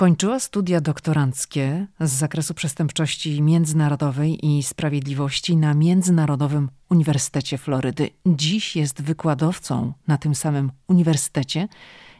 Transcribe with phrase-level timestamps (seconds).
[0.00, 8.10] Ukończyła studia doktoranckie z zakresu przestępczości międzynarodowej i sprawiedliwości na Międzynarodowym Uniwersytecie Florydy.
[8.26, 11.68] Dziś jest wykładowcą na tym samym uniwersytecie.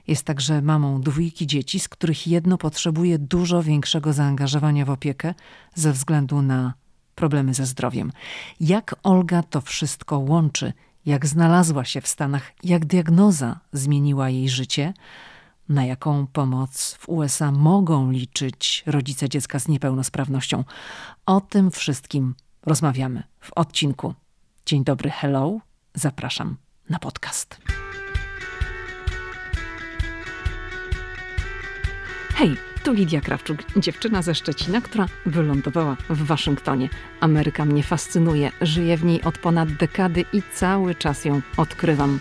[0.06, 5.34] Jest także mamą dwójki dzieci, z których jedno potrzebuje dużo większego zaangażowania w opiekę
[5.74, 6.74] ze względu na
[7.14, 8.12] problemy ze zdrowiem.
[8.60, 10.72] Jak Olga to wszystko łączy?
[11.06, 12.52] Jak znalazła się w Stanach?
[12.64, 14.92] Jak diagnoza zmieniła jej życie?
[15.70, 20.64] Na jaką pomoc w USA mogą liczyć rodzice dziecka z niepełnosprawnością.
[21.26, 22.34] O tym wszystkim
[22.66, 24.14] rozmawiamy w odcinku.
[24.66, 25.58] Dzień dobry, hello.
[25.94, 26.56] Zapraszam
[26.88, 27.58] na podcast.
[32.34, 36.88] Hej, tu Lidia Krawczuk, dziewczyna ze Szczecina, która wylądowała w Waszyngtonie.
[37.20, 42.20] Ameryka mnie fascynuje, żyję w niej od ponad dekady i cały czas ją odkrywam.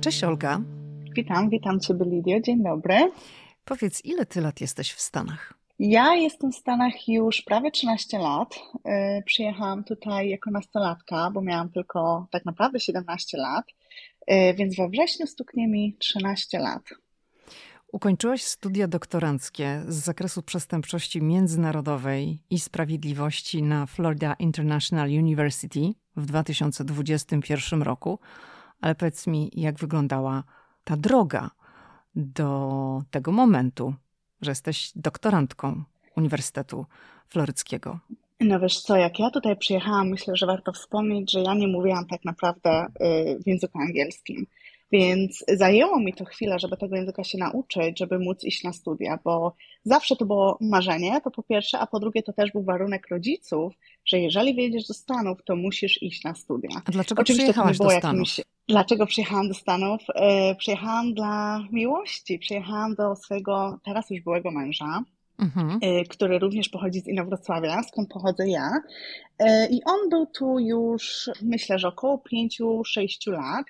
[0.00, 0.60] Cześć Olga.
[1.16, 3.12] Witam, witam Ciebie Lidio, dzień dobry.
[3.64, 5.54] Powiedz, ile Ty lat jesteś w Stanach?
[5.78, 8.54] Ja jestem w Stanach już prawie 13 lat.
[9.18, 13.64] Y, przyjechałam tutaj jako nastolatka, bo miałam tylko tak naprawdę 17 lat,
[14.30, 16.82] y, więc we wrześniu stuknie mi 13 lat.
[17.92, 25.80] Ukończyłaś studia doktoranckie z zakresu przestępczości międzynarodowej i sprawiedliwości na Florida International University
[26.16, 28.18] w 2021 roku.
[28.80, 30.44] Ale powiedz mi, jak wyglądała
[30.84, 31.50] ta droga
[32.14, 33.94] do tego momentu,
[34.42, 35.82] że jesteś doktorantką
[36.16, 36.86] Uniwersytetu
[37.28, 37.98] Floryckiego?
[38.40, 42.06] No wiesz co, jak ja tutaj przyjechałam, myślę, że warto wspomnieć, że ja nie mówiłam
[42.06, 44.46] tak naprawdę y, w języku angielskim.
[44.92, 49.18] Więc zajęło mi to chwilę, żeby tego języka się nauczyć, żeby móc iść na studia,
[49.24, 53.08] bo zawsze to było marzenie, to po pierwsze, a po drugie to też był warunek
[53.08, 53.74] rodziców,
[54.04, 56.70] że jeżeli wyjedziesz do Stanów, to musisz iść na studia.
[56.84, 58.04] A dlaczego Oczywiście przyjechałaś do Stanów?
[58.04, 58.40] Jakimś...
[58.70, 60.02] Dlaczego przyjechałam do Stanów?
[60.14, 62.38] E, przyjechałam dla miłości.
[62.38, 65.02] Przyjechałam do swojego teraz już byłego męża,
[65.38, 65.78] mhm.
[65.82, 68.70] E, który również pochodzi z Inowrocławia, skąd pochodzę ja.
[69.38, 73.66] E, I on był tu już, myślę, że około 5-6 lat.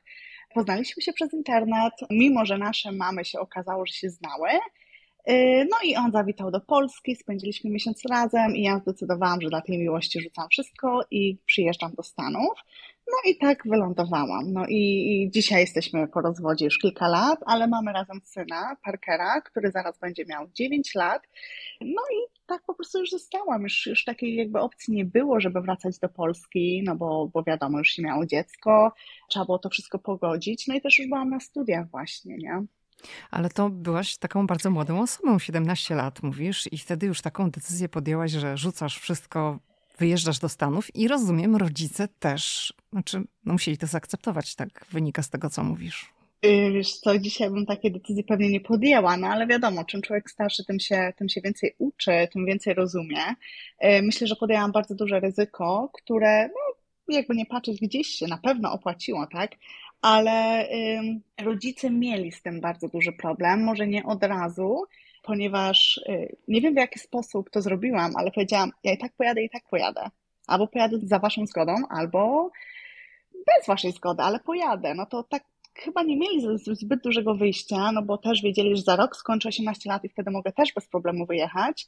[0.55, 4.49] Poznaliśmy się przez internet, mimo że nasze mamy się okazało, że się znały.
[5.71, 9.79] No i on zawitał do Polski, spędziliśmy miesiąc razem i ja zdecydowałam, że dla tej
[9.79, 12.53] miłości rzucam wszystko i przyjeżdżam do Stanów.
[13.11, 14.53] No i tak wylądowałam.
[14.53, 19.41] No i, i dzisiaj jesteśmy po rozwodzie już kilka lat, ale mamy razem syna, Parkera,
[19.41, 21.23] który zaraz będzie miał 9 lat.
[21.81, 23.63] No i tak po prostu już zostałam.
[23.63, 27.79] Już, już takiej jakby opcji nie było, żeby wracać do Polski, no bo, bo wiadomo,
[27.79, 28.93] już się miało dziecko,
[29.29, 30.69] trzeba było to wszystko pogodzić.
[30.69, 32.65] No i też już byłam na studiach właśnie, nie?
[33.31, 37.89] Ale to byłaś taką bardzo młodą osobą, 17 lat mówisz, i wtedy już taką decyzję
[37.89, 39.59] podjęłaś, że rzucasz wszystko,
[40.01, 45.31] wyjeżdżasz do Stanów i rozumiem, rodzice też, znaczy, no musieli to zaakceptować, tak wynika z
[45.31, 46.13] tego, co mówisz.
[46.45, 50.31] Y, wiesz co, dzisiaj bym takie decyzje pewnie nie podjęła, no ale wiadomo, czym człowiek
[50.31, 53.21] starszy, tym się, tym się więcej uczy, tym więcej rozumie.
[53.85, 58.39] Y, myślę, że podjęłam bardzo duże ryzyko, które, no, jakby nie patrzeć, gdzieś się na
[58.39, 59.51] pewno opłaciło, tak?
[60.03, 60.69] Ale
[61.43, 64.85] rodzice mieli z tym bardzo duży problem, może nie od razu,
[65.23, 69.43] ponieważ y, nie wiem w jaki sposób to zrobiłam, ale powiedziałam, ja i tak pojadę,
[69.43, 70.11] i tak pojadę.
[70.47, 72.51] Albo pojadę za waszą zgodą, albo
[73.33, 74.95] bez waszej zgody, ale pojadę.
[74.95, 75.45] No to tak
[75.75, 79.91] chyba nie mieli zbyt dużego wyjścia, no bo też wiedzieli, że za rok skończę 18
[79.91, 81.87] lat i wtedy mogę też bez problemu wyjechać,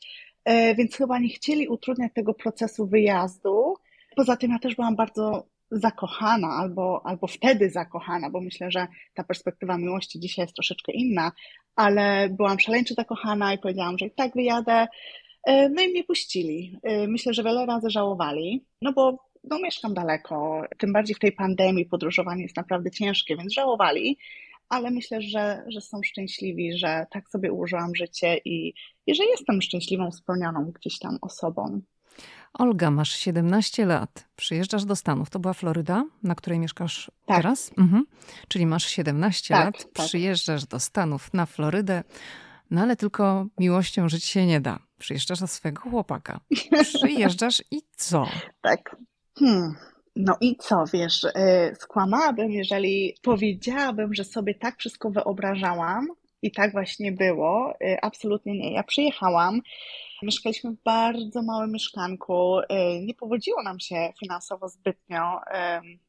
[0.48, 3.74] y, więc chyba nie chcieli utrudniać tego procesu wyjazdu.
[4.16, 9.24] Poza tym ja też byłam bardzo zakochana, albo, albo wtedy zakochana, bo myślę, że ta
[9.24, 11.32] perspektywa miłości dzisiaj jest troszeczkę inna,
[11.76, 14.86] ale byłam szaleńczo zakochana i powiedziałam, że i tak wyjadę.
[15.46, 16.78] E, no i mnie puścili.
[16.82, 21.32] E, myślę, że wiele razy żałowali, no bo no, mieszkam daleko, tym bardziej w tej
[21.32, 24.18] pandemii podróżowanie jest naprawdę ciężkie, więc żałowali,
[24.68, 28.74] ale myślę, że, że są szczęśliwi, że tak sobie ułożyłam życie i,
[29.06, 31.80] i że jestem szczęśliwą, spełnioną gdzieś tam osobą.
[32.54, 35.30] Olga, masz 17 lat, przyjeżdżasz do Stanów.
[35.30, 37.36] To była Floryda, na której mieszkasz tak.
[37.36, 37.70] teraz?
[37.78, 38.06] Mhm.
[38.48, 40.06] Czyli masz 17 tak, lat, tak.
[40.06, 42.02] przyjeżdżasz do Stanów na Florydę,
[42.70, 44.78] no ale tylko miłością żyć się nie da.
[44.98, 46.40] Przyjeżdżasz do swojego chłopaka.
[46.94, 48.26] Przyjeżdżasz i co?
[48.62, 48.96] Tak.
[49.38, 49.74] Hmm.
[50.16, 56.08] No i co, wiesz, yy, skłamałabym, jeżeli powiedziałabym, że sobie tak wszystko wyobrażałam,
[56.42, 57.74] I tak właśnie było.
[58.02, 58.72] Absolutnie nie.
[58.72, 59.60] Ja przyjechałam,
[60.22, 62.56] mieszkaliśmy w bardzo małym mieszkanku.
[63.00, 65.40] Nie powodziło nam się finansowo zbytnio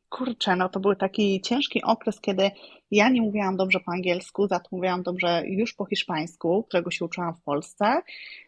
[0.10, 2.52] kurczę, no to był taki ciężki okres, kiedy
[2.96, 7.06] ja nie mówiłam dobrze po angielsku, za to mówiłam dobrze już po hiszpańsku, którego się
[7.06, 8.02] uczyłam w Polsce,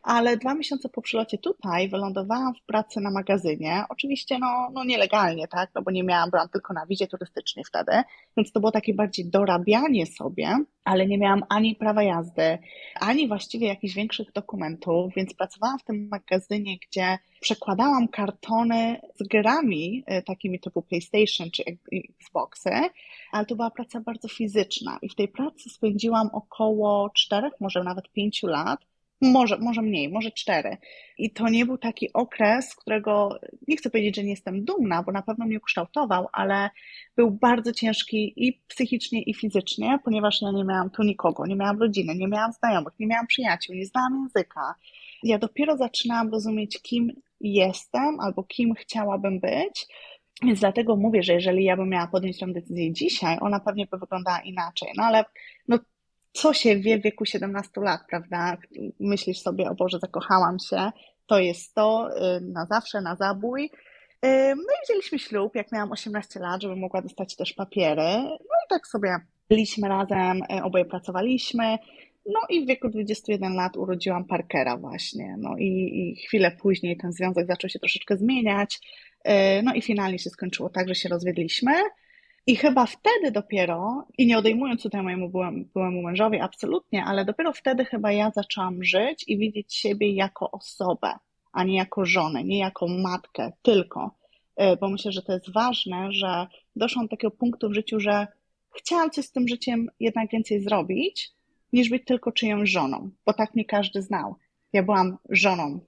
[0.03, 5.47] ale dwa miesiące po przylocie tutaj wylądowałam w pracy na magazynie, oczywiście no, no nielegalnie,
[5.47, 7.91] tak, no bo nie miałam, byłam tylko na wizie turystycznej wtedy,
[8.37, 12.57] więc to było takie bardziej dorabianie sobie, ale nie miałam ani prawa jazdy,
[12.99, 20.03] ani właściwie jakichś większych dokumentów, więc pracowałam w tym magazynie, gdzie przekładałam kartony z grami
[20.11, 21.63] y, takimi typu PlayStation czy
[22.19, 22.71] Xboxy,
[23.31, 28.11] ale to była praca bardzo fizyczna i w tej pracy spędziłam około czterech, może nawet
[28.11, 28.79] pięciu lat,
[29.21, 30.77] może, może mniej, może cztery.
[31.17, 35.11] I to nie był taki okres, którego nie chcę powiedzieć, że nie jestem dumna, bo
[35.11, 36.69] na pewno mnie ukształtował, ale
[37.15, 41.79] był bardzo ciężki i psychicznie, i fizycznie, ponieważ ja nie miałam tu nikogo, nie miałam
[41.79, 44.75] rodziny, nie miałam znajomych, nie miałam przyjaciół, nie znałam języka.
[45.23, 47.11] Ja dopiero zaczynałam rozumieć, kim
[47.41, 49.87] jestem albo kim chciałabym być.
[50.43, 53.97] Więc dlatego mówię, że jeżeli ja bym miała podjąć tę decyzję dzisiaj, ona pewnie by
[53.97, 54.89] wyglądała inaczej.
[54.97, 55.25] No ale
[55.67, 55.79] no,
[56.31, 58.57] co się wie w wieku 17 lat, prawda?
[58.99, 60.91] Myślisz sobie, o Boże, zakochałam się,
[61.27, 63.65] to jest to, y, na zawsze, na zabój.
[64.25, 68.11] Y, no i wzięliśmy ślub, jak miałam 18 lat, żeby mogła dostać też papiery.
[68.23, 69.15] No i tak sobie
[69.49, 71.77] byliśmy razem, y, oboje pracowaliśmy.
[72.25, 75.35] No i w wieku 21 lat urodziłam Parkera właśnie.
[75.39, 78.79] No i, i chwilę później ten związek zaczął się troszeczkę zmieniać.
[79.63, 81.71] No i finalnie się skończyło tak, że się rozwiedliśmy.
[82.47, 85.29] I chyba wtedy dopiero, i nie odejmując tutaj mojemu
[85.73, 91.13] byłemu mężowi, absolutnie, ale dopiero wtedy chyba ja zaczęłam żyć i widzieć siebie jako osobę,
[91.51, 94.15] a nie jako żonę, nie jako matkę, tylko.
[94.55, 98.27] E, bo myślę, że to jest ważne, że doszłam do takiego punktu w życiu, że
[98.77, 101.31] chciałam coś z tym życiem jednak więcej zrobić,
[101.73, 104.35] niż być tylko czyjąś żoną, bo tak mnie każdy znał.
[104.73, 105.79] Ja byłam żoną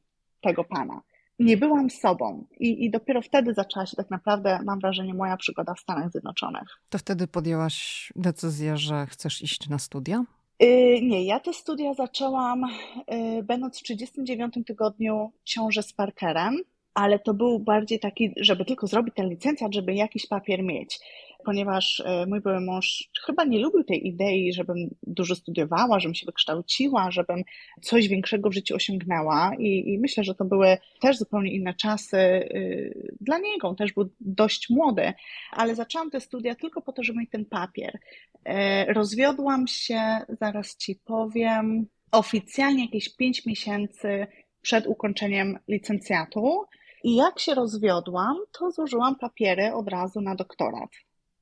[0.42, 1.02] tego pana
[1.40, 5.74] nie byłam sobą I, i dopiero wtedy zaczęła się tak naprawdę, mam wrażenie, moja przygoda
[5.74, 6.68] w Stanach Zjednoczonych.
[6.90, 10.24] To wtedy podjęłaś decyzję, że chcesz iść na studia?
[10.60, 12.62] Yy, nie, ja te studia zaczęłam
[13.08, 16.58] yy, będąc w 39 tygodniu ciąży z Parkerem,
[16.94, 21.00] ale to był bardziej taki, żeby tylko zrobić ten licencjat, żeby jakiś papier mieć
[21.48, 26.26] ponieważ e, mój były mąż chyba nie lubił tej idei, żebym dużo studiowała, żebym się
[26.26, 27.44] wykształciła, żebym
[27.82, 32.18] coś większego w życiu osiągnęła i, i myślę, że to były też zupełnie inne czasy
[32.18, 33.68] y, dla niego.
[33.68, 35.14] On też był dość młody,
[35.52, 38.00] ale zaczęłam te studia tylko po to, żeby mieć ten papier.
[38.46, 40.02] E, rozwiodłam się,
[40.42, 44.28] zaraz ci powiem, oficjalnie jakieś 5 miesięcy
[44.62, 46.66] przed ukończeniem licencjatu.
[47.04, 50.90] I jak się rozwiodłam, to złożyłam papiery od razu na doktorat.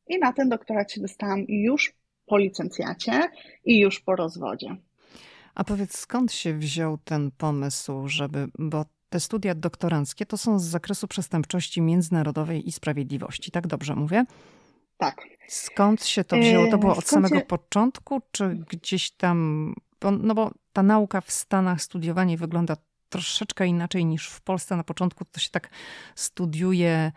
[0.08, 1.94] I na ten doktorat się dostałam już
[2.26, 3.30] po licencjacie
[3.66, 4.76] i już po rozwodzie.
[5.56, 10.64] A powiedz, skąd się wziął ten pomysł, żeby, bo te studia doktoranckie to są z
[10.64, 14.26] zakresu przestępczości międzynarodowej i sprawiedliwości, tak dobrze mówię?
[14.98, 15.22] Tak.
[15.48, 16.72] Skąd się to wzięło?
[16.72, 17.46] To było od Skąd samego się...
[17.46, 19.74] początku, czy gdzieś tam,
[20.22, 22.78] no bo ta nauka w Stanach, studiowanie wygląda
[23.10, 24.76] troszeczkę inaczej niż w Polsce.
[24.76, 25.70] Na początku to się tak
[26.16, 27.12] studiuje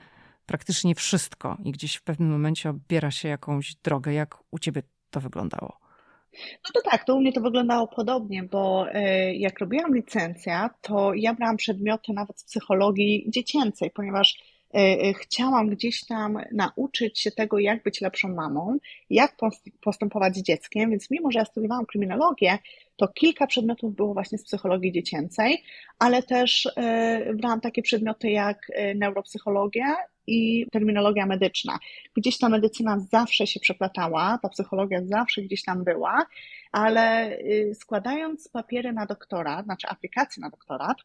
[0.48, 4.12] praktycznie wszystko i gdzieś w pewnym momencie obiera się jakąś drogę.
[4.12, 5.78] Jak u ciebie to wyglądało?
[6.34, 11.14] No to tak, to u mnie to wyglądało podobnie, bo e, jak robiłam licencję, to
[11.14, 14.42] ja brałam przedmioty nawet z psychologii dziecięcej, ponieważ
[14.74, 18.78] e, e, chciałam gdzieś tam nauczyć się tego, jak być lepszą mamą,
[19.10, 19.36] jak
[19.80, 22.58] postępować z dzieckiem, więc mimo, że ja studiowałam kryminologię,
[22.96, 25.62] to kilka przedmiotów było właśnie z psychologii dziecięcej,
[25.98, 26.68] ale też
[27.34, 29.96] brałam takie przedmioty jak neuropsychologia
[30.28, 31.78] i terminologia medyczna.
[32.16, 36.26] Gdzieś ta medycyna zawsze się przeplatała, ta psychologia zawsze gdzieś tam była,
[36.72, 40.96] ale y, składając papiery na doktorat, znaczy aplikacje na doktorat,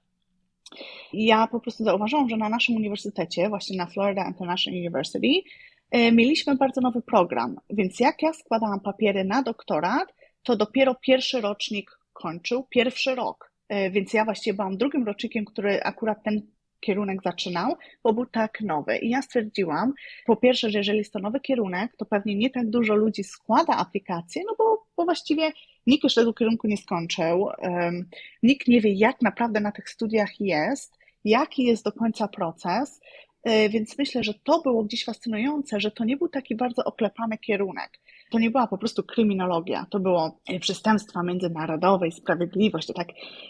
[1.14, 6.56] ja po prostu zauważyłam, że na naszym uniwersytecie, właśnie na Florida International University, y, mieliśmy
[6.56, 10.14] bardzo nowy program, więc jak ja składałam papiery na doktorat,
[10.44, 13.54] to dopiero pierwszy rocznik kończył pierwszy rok.
[13.74, 16.42] Y, więc ja właściwie byłam drugim rocznikiem, który akurat ten
[16.84, 18.98] kierunek zaczynał, bo był tak nowy.
[18.98, 19.94] I ja stwierdziłam,
[20.26, 23.78] po pierwsze, że jeżeli jest to nowy kierunek, to pewnie nie tak dużo ludzi składa
[23.78, 25.52] aplikację, no bo, bo właściwie
[25.88, 28.10] nikt już tego kierunku nie skończył, um,
[28.44, 33.02] nikt nie wie, jak naprawdę na tych studiach jest, jaki jest do końca proces.
[33.44, 37.38] E, więc myślę, że to było gdzieś fascynujące, że to nie był taki bardzo oklepany
[37.38, 38.00] kierunek
[38.34, 42.88] to nie była po prostu kryminologia, to było e, przestępstwa międzynarodowe i sprawiedliwość.
[42.88, 43.08] To tak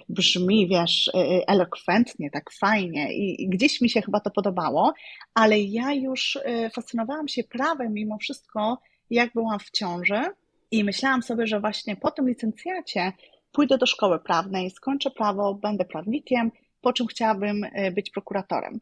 [0.10, 4.94] brzmi, wiesz, e, e, elokwentnie, tak fajnie i gdzieś mi się chyba to podobało,
[5.34, 6.40] ale ja już
[6.76, 8.78] fascynowałam się prawem mimo wszystko,
[9.10, 10.22] jak byłam w ciąży
[10.72, 13.14] I myślałam sobie, że właśnie po tym licencjacie
[13.52, 18.80] pójdę do szkoły prawnej, skończę prawo, będę prawnikiem, po czym chciałabym być prokuratorem.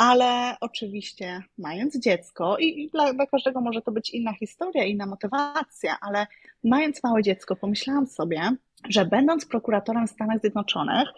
[0.00, 5.96] Ale oczywiście, mając dziecko, i dla, dla, każdego może to być inna historia, inna motywacja,
[6.00, 6.26] ale
[6.64, 8.40] mając małe dziecko, pomyślałam sobie,
[8.88, 11.08] że będąc prokuratorem w Stanach Zjednoczonych,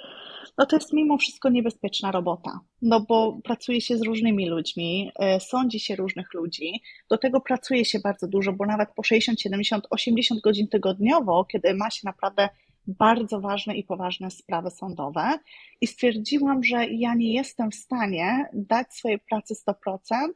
[0.59, 5.41] no to jest mimo wszystko niebezpieczna robota, no bo pracuje się z różnymi ludźmi, e,
[5.41, 9.87] sądzi się różnych ludzi, do tego pracuje się bardzo dużo, bo nawet po 60, 70,
[9.91, 12.49] 80 godzin tygodniowo, kiedy ma się naprawdę
[12.87, 15.39] bardzo ważne i poważne sprawy sądowe
[15.81, 20.29] i stwierdziłam, że ja nie jestem w stanie dać swojej pracy 100%,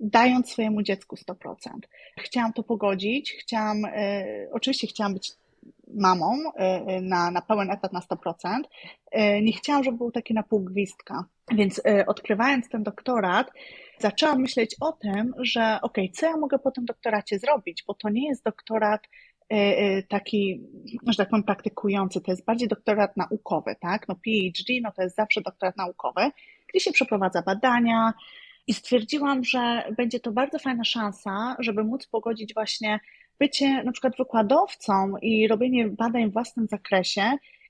[0.00, 1.54] dając swojemu dziecku 100%.
[2.18, 5.32] Chciałam to pogodzić, chciałam, y, oczywiście chciałam być
[5.94, 8.60] mamą y, na, na pełen etat na 100%.
[9.14, 11.24] Y, nie chciałam, żeby był taki na pół gwizdka.
[11.52, 13.50] Więc odkrywając ten doktorat,
[13.98, 18.08] zaczęłam myśleć o tym, że ok, co ja mogę po tym doktoracie zrobić, bo to
[18.08, 19.02] nie jest doktorat
[20.08, 20.60] taki,
[21.06, 24.08] że tak powiem, praktykujący, to jest bardziej doktorat naukowy, tak?
[24.08, 26.30] No PhD, no to jest zawsze doktorat naukowy,
[26.68, 28.12] gdzie się przeprowadza badania.
[28.66, 33.00] I stwierdziłam, że będzie to bardzo fajna szansa, żeby móc pogodzić właśnie
[33.38, 37.22] bycie na przykład wykładowcą i robienie badań w własnym zakresie,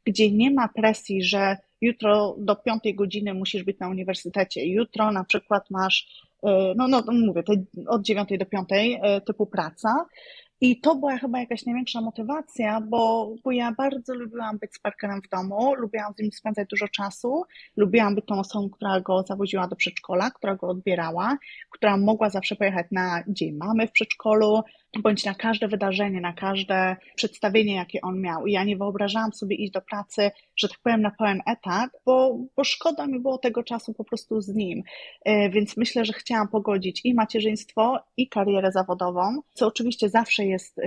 [0.04, 5.24] gdzie nie ma presji, że jutro do piątej godziny musisz być na uniwersytecie, jutro na
[5.24, 7.42] przykład masz, e, no, no mówię,
[7.88, 10.06] od dziewiątej do piątej e, typu praca,
[10.60, 15.22] i to była chyba jakaś największa motywacja, bo, bo ja bardzo lubiłam być z Parkerem
[15.22, 17.42] w domu, lubiłam z nim spędzać dużo czasu,
[17.76, 21.38] lubiłam być tą osobą, która go zawoziła do przedszkola, która go odbierała,
[21.70, 24.62] która mogła zawsze pojechać na dzień mamy w przedszkolu,
[25.02, 28.46] bądź na każde wydarzenie, na każde przedstawienie, jakie on miał.
[28.46, 32.38] I ja nie wyobrażałam sobie iść do pracy, że tak powiem, na pełen etat, bo,
[32.56, 34.82] bo szkoda mi było tego czasu po prostu z nim.
[35.24, 40.78] E, więc myślę, że chciałam pogodzić i macierzyństwo, i karierę zawodową, co oczywiście zawsze jest
[40.78, 40.82] e,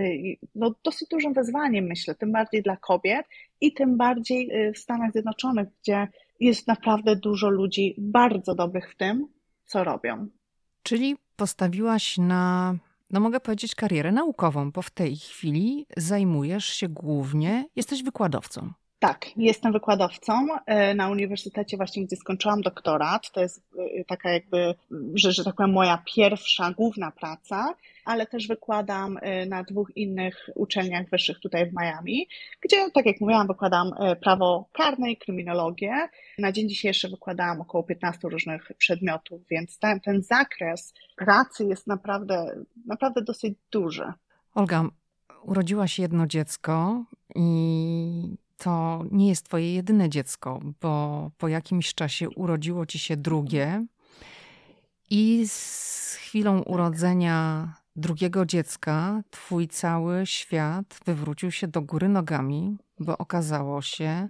[0.55, 3.25] no, dosyć dużym wyzwaniem, myślę, tym bardziej dla kobiet
[3.61, 6.07] i tym bardziej e, w Stanach Zjednoczonych, gdzie
[6.39, 9.27] jest naprawdę dużo ludzi bardzo dobrych w tym,
[9.65, 10.27] co robią.
[10.83, 12.75] Czyli postawiłaś na
[13.09, 18.73] no mogę powiedzieć, karierę naukową, bo w tej chwili zajmujesz się głównie, jesteś wykładowcą.
[18.99, 23.31] Tak, jestem wykładowcą e, na uniwersytecie właśnie, gdzie skończyłam doktorat.
[23.31, 23.63] To jest
[23.99, 24.75] e, taka jakby,
[25.15, 27.73] że, że tak powiem, moja pierwsza, główna praca,
[28.05, 32.27] ale też wykładam e, na dwóch innych uczelniach wyższych tutaj w Miami,
[32.61, 33.91] gdzie, tak jak mówiłam, wykładam
[34.21, 36.09] prawo karne i kryminologię.
[36.37, 42.55] Na dzień dzisiejszy wykładałam około 15 różnych przedmiotów, więc ten, ten zakres pracy jest naprawdę,
[42.87, 44.13] naprawdę dosyć duży.
[44.55, 44.85] Olga,
[45.43, 47.03] urodziłaś jedno dziecko
[47.35, 53.85] i to nie jest twoje jedyne dziecko, bo po jakimś czasie urodziło ci się drugie
[55.09, 63.17] i z chwilą urodzenia drugiego dziecka twój cały świat wywrócił się do góry nogami, bo
[63.17, 64.29] okazało się,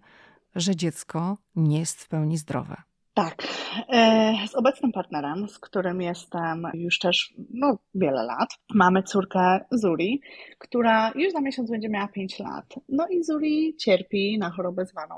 [0.55, 2.88] że dziecko nie jest w pełni zdrowe.
[3.13, 3.47] Tak.
[3.89, 10.21] E, z obecnym partnerem, z którym jestem już też no, wiele lat, mamy córkę Zuri,
[10.59, 12.65] która już za miesiąc będzie miała 5 lat.
[12.89, 15.15] No i Zuri cierpi na chorobę zwaną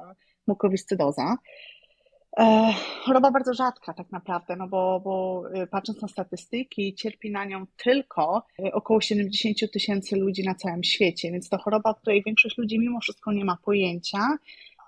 [0.47, 1.37] mukowiscydoza.
[2.39, 7.45] E, choroba bardzo rzadka tak naprawdę, no bo, bo e, patrząc na statystyki, cierpi na
[7.45, 8.43] nią tylko
[8.73, 12.99] około 70 tysięcy ludzi na całym świecie, więc to choroba, o której większość ludzi mimo
[12.99, 14.19] wszystko nie ma pojęcia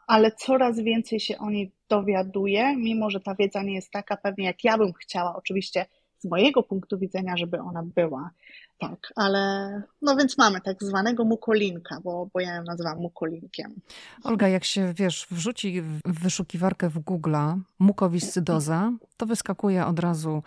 [0.07, 4.45] ale coraz więcej się o niej dowiaduje, mimo że ta wiedza nie jest taka pewnie,
[4.45, 5.85] jak ja bym chciała, oczywiście
[6.19, 8.31] z mojego punktu widzenia, żeby ona była.
[8.79, 13.75] Tak, ale no więc mamy tak zwanego mukolinka, bo, bo ja ją nazywam mukolinkiem.
[14.23, 17.35] Olga, jak się wiesz, wrzuci w wyszukiwarkę w Google
[17.79, 20.43] mukowiscydoza, to wyskakuje od razu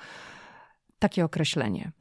[0.99, 1.93] takie określenie.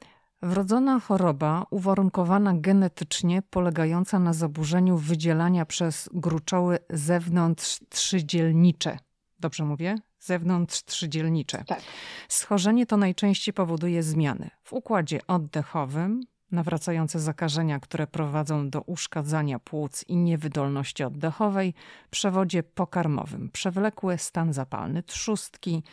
[0.45, 8.97] Wrodzona choroba uwarunkowana genetycznie, polegająca na zaburzeniu wydzielania przez gruczoły zewnątrz trzydzielnicze.
[9.39, 9.95] Dobrze mówię?
[10.19, 11.63] Zewnątrz trzydzielnicze.
[11.67, 11.81] Tak.
[12.29, 16.21] Schorzenie to najczęściej powoduje zmiany w układzie oddechowym,
[16.51, 21.73] nawracające zakażenia, które prowadzą do uszkadzania płuc i niewydolności oddechowej,
[22.09, 25.83] przewodzie pokarmowym, przewlekły stan zapalny trzustki,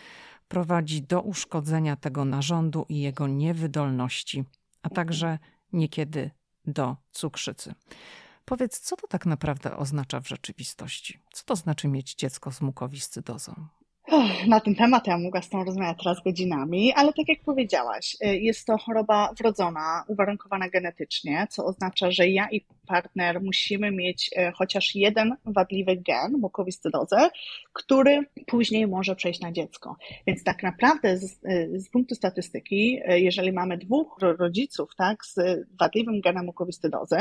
[0.53, 4.45] prowadzi do uszkodzenia tego narządu i jego niewydolności,
[4.83, 5.39] a także
[5.73, 6.31] niekiedy
[6.65, 7.75] do cukrzycy.
[8.45, 11.19] Powiedz, co to tak naprawdę oznacza w rzeczywistości?
[11.33, 13.55] Co to znaczy mieć dziecko z mukowiscydozą?
[14.47, 18.39] Na ten temat ja mogę z tą rozmawiać teraz godzinami, ale tak jak powiedziałaś, y,
[18.39, 22.61] jest to choroba wrodzona, uwarunkowana genetycznie, co oznacza, że ja i
[22.93, 27.31] partner musimy mieć e, chociaż jeden wadliwy gen, mukowiscydozę,
[27.73, 29.97] który później może przejść na dziecko.
[30.27, 31.41] Więc tak naprawdę z,
[31.75, 35.35] z punktu statystyki, jeżeli mamy dwóch rodziców tak, z
[35.81, 37.17] wadliwym genem mukowiscydozy,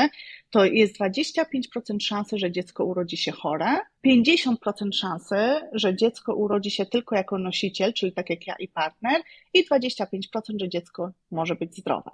[0.50, 4.56] to jest 25% szansy, że dziecko urodzi się chore, 50%
[4.94, 5.36] szansy,
[5.74, 9.22] że dziecko urodzi się tylko jako nosiciel, czyli tak jak ja i partner,
[9.54, 10.16] i 25%,
[10.60, 12.12] że dziecko może być zdrowe.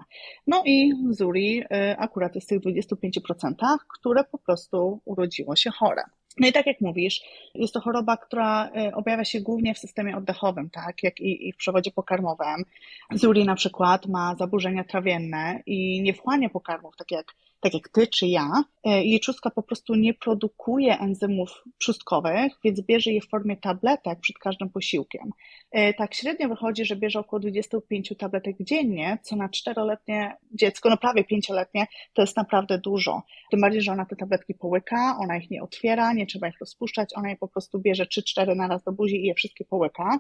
[0.48, 1.66] No i Zuri y,
[1.98, 6.04] akurat jest w tych 25%, które po prostu urodziło się chore.
[6.40, 7.22] No i tak jak mówisz,
[7.56, 11.54] jest to choroba, która y, objawia się głównie w systemie oddechowym, tak, jak i, i
[11.54, 12.64] w przewodzie pokarmowym.
[13.12, 18.08] Zuri na przykład ma zaburzenia trawienne i nie wchłania pokarmów, tak jak tak jak ty
[18.08, 19.20] czy ja, e, jej
[19.56, 25.32] po prostu nie produkuje enzymów trzustkowych, więc bierze je w formie tabletek przed każdym posiłkiem.
[25.72, 30.98] E, tak średnio wychodzi, że bierze około 25 tabletek dziennie, co na czteroletnie dziecko, no
[30.98, 33.22] prawie pięcioletnie, to jest naprawdę dużo.
[33.52, 37.10] Tym bardziej, że ona te tabletki połyka, ona ich nie otwiera, nie trzeba ich rozpuszczać,
[37.16, 40.20] ona je po prostu bierze 3-4 na raz do buzi i je wszystkie połyka.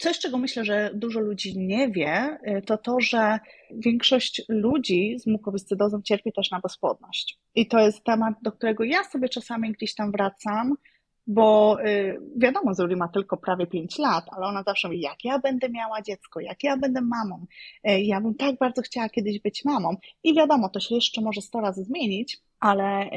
[0.00, 3.38] Coś, czego myślę, że dużo ludzi nie wie, y, to to, że
[3.70, 7.38] większość ludzi z mukowiscydozą cierpi też na bezpłodność.
[7.54, 10.74] I to jest temat, do którego ja sobie czasami gdzieś tam wracam,
[11.26, 15.38] bo y, wiadomo, Zuri ma tylko prawie 5 lat, ale ona zawsze mówi, jak ja
[15.38, 17.46] będę miała dziecko, jak ja będę mamą,
[17.88, 19.96] y, ja bym tak bardzo chciała kiedyś być mamą.
[20.24, 23.10] I wiadomo, to się jeszcze może 100 razy zmienić, ale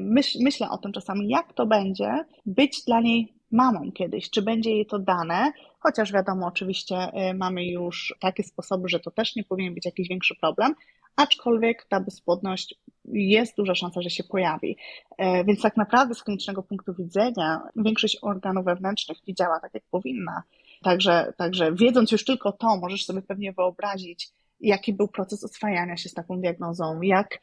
[0.00, 4.70] myśl, myślę o tym czasami, jak to będzie być dla niej mamą kiedyś, czy będzie
[4.70, 6.96] jej to dane, chociaż wiadomo, oczywiście
[7.30, 10.74] y, mamy już takie sposoby, że to też nie powinien być jakiś większy problem,
[11.16, 12.74] aczkolwiek ta bezpłodność
[13.12, 14.76] jest duża szansa, że się pojawi.
[15.18, 19.82] E, więc tak naprawdę z klinicznego punktu widzenia większość organów wewnętrznych nie działa tak, jak
[19.90, 20.42] powinna.
[20.82, 24.28] Także, także wiedząc już tylko to, możesz sobie pewnie wyobrazić,
[24.60, 27.38] jaki był proces oswajania się z taką diagnozą, jak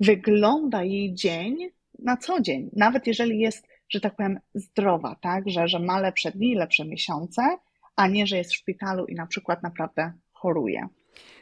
[0.00, 1.56] wygląda jej dzień
[1.98, 2.70] na co dzień.
[2.76, 5.44] Nawet jeżeli jest że tak powiem, zdrowa, tak?
[5.46, 7.58] Że, że ma lepsze dni, lepsze miesiące,
[7.96, 10.88] a nie, że jest w szpitalu i na przykład naprawdę choruje.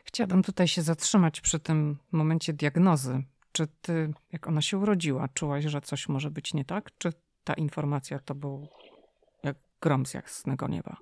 [0.04, 3.22] Chciałabym tutaj się zatrzymać przy tym momencie diagnozy.
[3.52, 6.90] Czy ty, jak ona się urodziła, czułaś, że coś może być nie tak?
[6.98, 7.12] Czy
[7.44, 8.68] ta informacja to był
[9.42, 10.96] jak grom z jasnego nieba?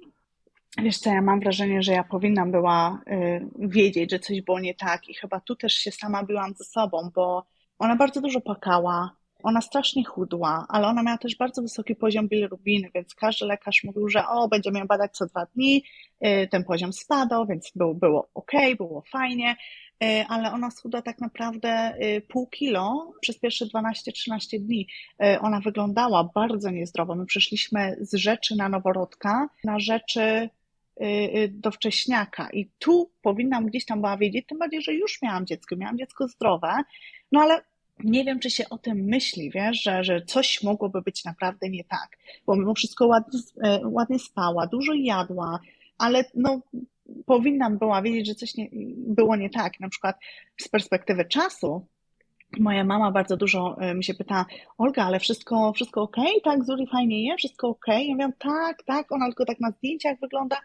[0.78, 4.74] Wiesz co, ja mam wrażenie, że ja powinnam była y, wiedzieć, że coś było nie
[4.74, 7.46] tak i chyba tu też się sama byłam ze sobą, bo
[7.78, 9.10] ona bardzo dużo płakała,
[9.44, 14.08] ona strasznie chudła, ale ona miała też bardzo wysoki poziom bilirubiny, więc każdy lekarz mówił,
[14.08, 15.84] że o, będziemy ją badać co dwa dni,
[16.26, 19.56] y, ten poziom spadał, więc było, było ok, było fajnie,
[20.04, 24.88] y, ale ona schudła tak naprawdę y, pół kilo przez pierwsze 12-13 dni.
[25.40, 27.14] Ona wyglądała bardzo niezdrowo.
[27.14, 30.48] My przeszliśmy z rzeczy na noworodka na rzeczy
[31.50, 35.76] do wcześniaka i tu powinnam gdzieś tam była wiedzieć, tym bardziej, że już miałam dziecko,
[35.76, 36.76] miałam dziecko zdrowe,
[37.32, 37.62] no ale
[38.04, 41.84] nie wiem, czy się o tym myśli, wiesz, że, że coś mogłoby być naprawdę nie
[41.84, 45.60] tak, bo mimo wszystko ładnie, e, ładnie spała, dużo jadła,
[45.98, 46.60] ale no,
[47.26, 49.80] powinnam była wiedzieć, że coś nie, było nie tak.
[49.80, 50.16] Na przykład
[50.60, 51.86] z perspektywy czasu,
[52.58, 54.46] moja mama bardzo dużo e, mi się pyta,
[54.78, 56.16] Olga, ale wszystko, wszystko ok?
[56.44, 57.36] Tak, Zuri fajnie je?
[57.36, 57.86] Wszystko ok?
[57.88, 60.56] Ja mówię, tak, tak, ona tylko tak na zdjęciach wygląda.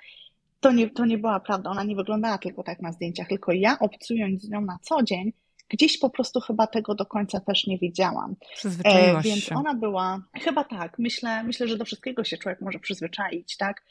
[0.60, 3.80] To nie, to nie była prawda, ona nie wyglądała tylko tak na zdjęciach, tylko ja
[3.80, 5.34] obcując z nią na co dzień,
[5.70, 8.36] gdzieś po prostu chyba tego do końca też nie wiedziałam.
[8.54, 9.56] Przyzwyczaiłaś e, Więc się.
[9.56, 13.84] ona była, chyba tak, myślę, myślę, że do wszystkiego się człowiek może przyzwyczaić, tak?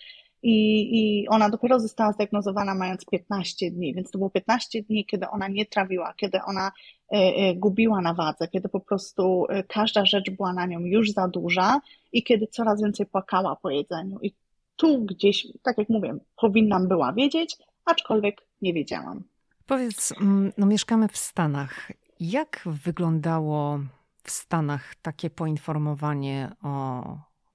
[0.42, 5.28] I, I ona dopiero została zdiagnozowana mając 15 dni, więc to było 15 dni, kiedy
[5.28, 6.72] ona nie trawiła, kiedy ona
[7.12, 11.10] e, e, gubiła na wadze, kiedy po prostu e, każda rzecz była na nią już
[11.10, 11.80] za duża
[12.12, 14.18] i kiedy coraz więcej płakała po jedzeniu.
[14.22, 14.34] I
[14.76, 19.24] tu gdzieś, tak jak mówię, powinnam była wiedzieć, aczkolwiek nie wiedziałam.
[19.68, 21.92] Powiedz, mm, no mieszkamy w Stanach.
[22.20, 23.78] Jak wyglądało
[24.22, 27.02] w Stanach takie poinformowanie o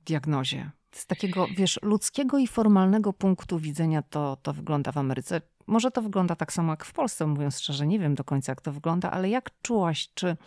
[0.05, 0.71] diagnozie?
[0.91, 5.41] Z takiego, wiesz, ludzkiego i formalnego punktu widzenia to, to wygląda w Ameryce.
[5.67, 8.61] Może to wygląda tak samo jak w Polsce, mówiąc szczerze, nie wiem do końca jak
[8.61, 10.37] to wygląda, ale jak czułaś, czy,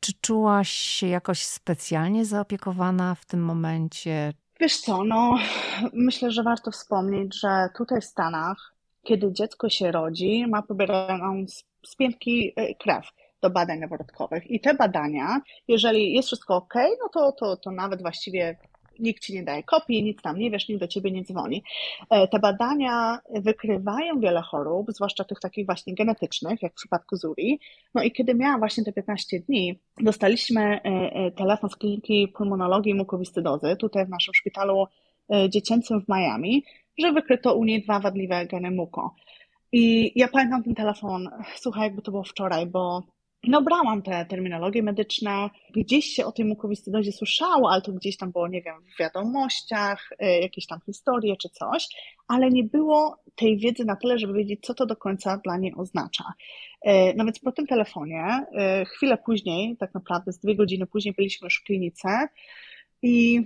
[0.00, 4.32] czy czułaś się jakoś specjalnie zaopiekowana w tym momencie?
[4.60, 5.38] Wiesz co, no
[5.92, 8.75] myślę, że warto wspomnieć, że tutaj w Stanach
[9.06, 11.44] kiedy dziecko się rodzi, ma pobieraną
[11.86, 13.06] z piętki e, krew
[13.42, 14.50] do badań noworodkowych.
[14.50, 18.56] I te badania, jeżeli jest wszystko ok, no to, to, to nawet właściwie
[18.98, 21.62] nikt ci nie daje kopii, nic tam nie wiesz, nikt do ciebie nie dzwoni.
[22.10, 27.60] E, te badania wykrywają wiele chorób, zwłaszcza tych takich właśnie genetycznych, jak w przypadku Zuri.
[27.94, 32.94] No i kiedy miała właśnie te 15 dni, dostaliśmy e, telefon z kliniki pulmonologii i
[32.94, 34.86] mukowiscydozy, tutaj w naszym szpitalu
[35.48, 36.64] dziecięcym w Miami,
[36.98, 39.14] że wykryto u niej dwa wadliwe geny muko.
[39.72, 43.02] I ja pamiętam ten telefon, słuchaj, jakby to było wczoraj, bo
[43.46, 48.32] no brałam te terminologie medyczne, gdzieś się o tej mukowiscydozie słyszało, ale to gdzieś tam
[48.32, 51.88] było, nie wiem, w wiadomościach, y, jakieś tam historie czy coś,
[52.28, 55.74] ale nie było tej wiedzy na tyle, żeby wiedzieć, co to do końca dla niej
[55.76, 56.24] oznacza.
[56.86, 58.46] Y, no więc po tym telefonie,
[58.82, 62.08] y, chwilę później, tak naprawdę z dwie godziny później byliśmy już w klinice
[63.02, 63.44] i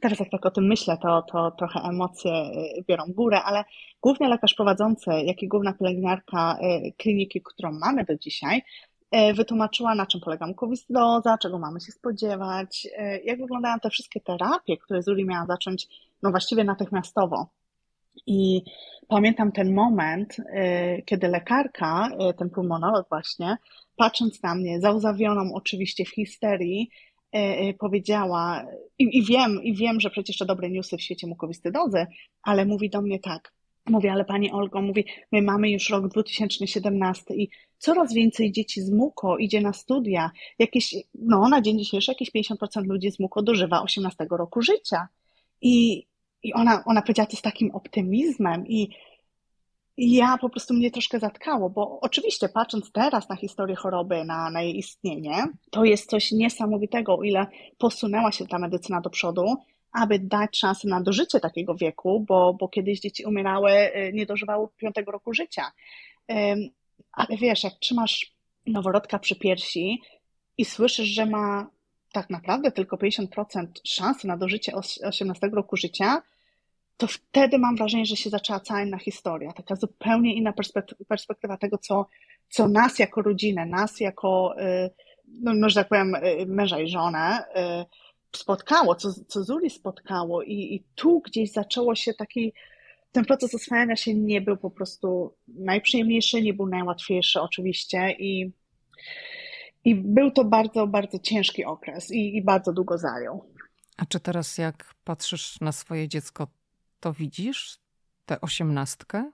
[0.00, 3.64] teraz jak tak o tym myślę, to, to trochę emocje y, biorą górę, ale
[4.02, 8.62] główny lekarz prowadzący, jak i główna pielęgniarka y, kliniki, którą mamy do dzisiaj,
[9.30, 12.88] y, wytłumaczyła, na czym polega mukowiscydoza, czego mamy się spodziewać,
[13.24, 15.88] jak wyglądają te wszystkie terapie, które Zuli miała zacząć
[16.22, 17.46] no właściwie natychmiastowo.
[18.26, 18.62] I
[19.08, 20.36] pamiętam ten moment,
[21.06, 23.56] kiedy lekarka, ten pulmonolog właśnie,
[23.96, 26.90] patrząc na mnie, załzawioną oczywiście w histerii,
[27.78, 28.66] powiedziała,
[28.98, 32.06] i, i, wiem, i wiem, że przecież to dobre newsy w świecie mukowiscydozy,
[32.42, 33.52] ale mówi do mnie tak,
[33.86, 38.90] Mówi, ale pani Olgo, mówi, my mamy już rok 2017 i coraz więcej dzieci z
[38.90, 40.30] MUKO idzie na studia.
[40.58, 45.08] Jakieś, no na dzień dzisiejszy jakieś 50% ludzi z MUKO dożywa 18 roku życia.
[45.60, 46.06] I,
[46.42, 48.88] i ona, ona powiedziała to z takim optymizmem i
[49.96, 54.62] ja po prostu mnie troszkę zatkało, bo oczywiście patrząc teraz na historię choroby, na, na
[54.62, 57.46] jej istnienie, to jest coś niesamowitego, o ile
[57.78, 59.56] posunęła się ta medycyna do przodu,
[59.92, 64.68] aby dać szansę na dożycie takiego wieku, bo, bo kiedyś dzieci umierały, y, nie dożywały
[64.76, 65.72] piątego roku życia.
[67.12, 68.34] Ale wiesz, jak trzymasz
[68.66, 70.02] noworodka przy piersi
[70.58, 71.70] i słyszysz, że ma
[72.12, 74.72] tak naprawdę tylko 50% szansy na dożycie
[75.04, 76.22] 18 roku życia,
[76.96, 80.52] to wtedy mam wrażenie, że się zaczęła cała inna historia, taka zupełnie inna
[81.08, 82.06] perspektywa tego, co,
[82.48, 84.90] co nas jako rodzinę, nas jako, y,
[85.26, 90.42] no, no że tak powiem, y, męża i żonę y, spotkało, co, co Zuli spotkało
[90.42, 92.52] i, i tu gdzieś zaczęło się taki,
[93.12, 98.52] ten proces oswajania się nie był po prostu najprzyjemniejszy, nie był najłatwiejszy oczywiście i,
[99.84, 103.44] i był to bardzo, bardzo ciężki okres i, i bardzo długo zajął.
[103.96, 106.46] A czy teraz jak patrzysz na swoje dziecko,
[107.04, 107.78] to widzisz?
[108.26, 109.30] Tę osiemnastkę?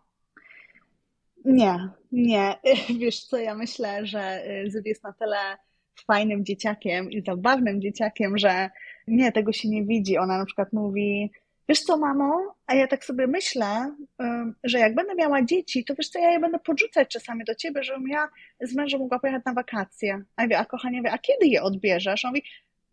[1.44, 2.54] Nie, nie.
[3.00, 5.36] Wiesz co, ja myślę, że y, Zyd jest na tyle
[6.06, 8.70] fajnym dzieciakiem i zabawnym dzieciakiem, że
[9.08, 10.18] nie, tego się nie widzi.
[10.18, 11.30] Ona na przykład mówi,
[11.68, 13.96] wiesz co, mamo, a ja tak sobie myślę,
[14.64, 17.82] że jak będę miała dzieci, to wiesz co, ja je będę podrzucać czasami do ciebie,
[17.82, 18.28] żebym ja
[18.60, 20.22] z mężem mogła pojechać na wakacje.
[20.36, 22.24] A ja a kochanie, a kiedy je odbierzesz?
[22.24, 22.42] On mówi,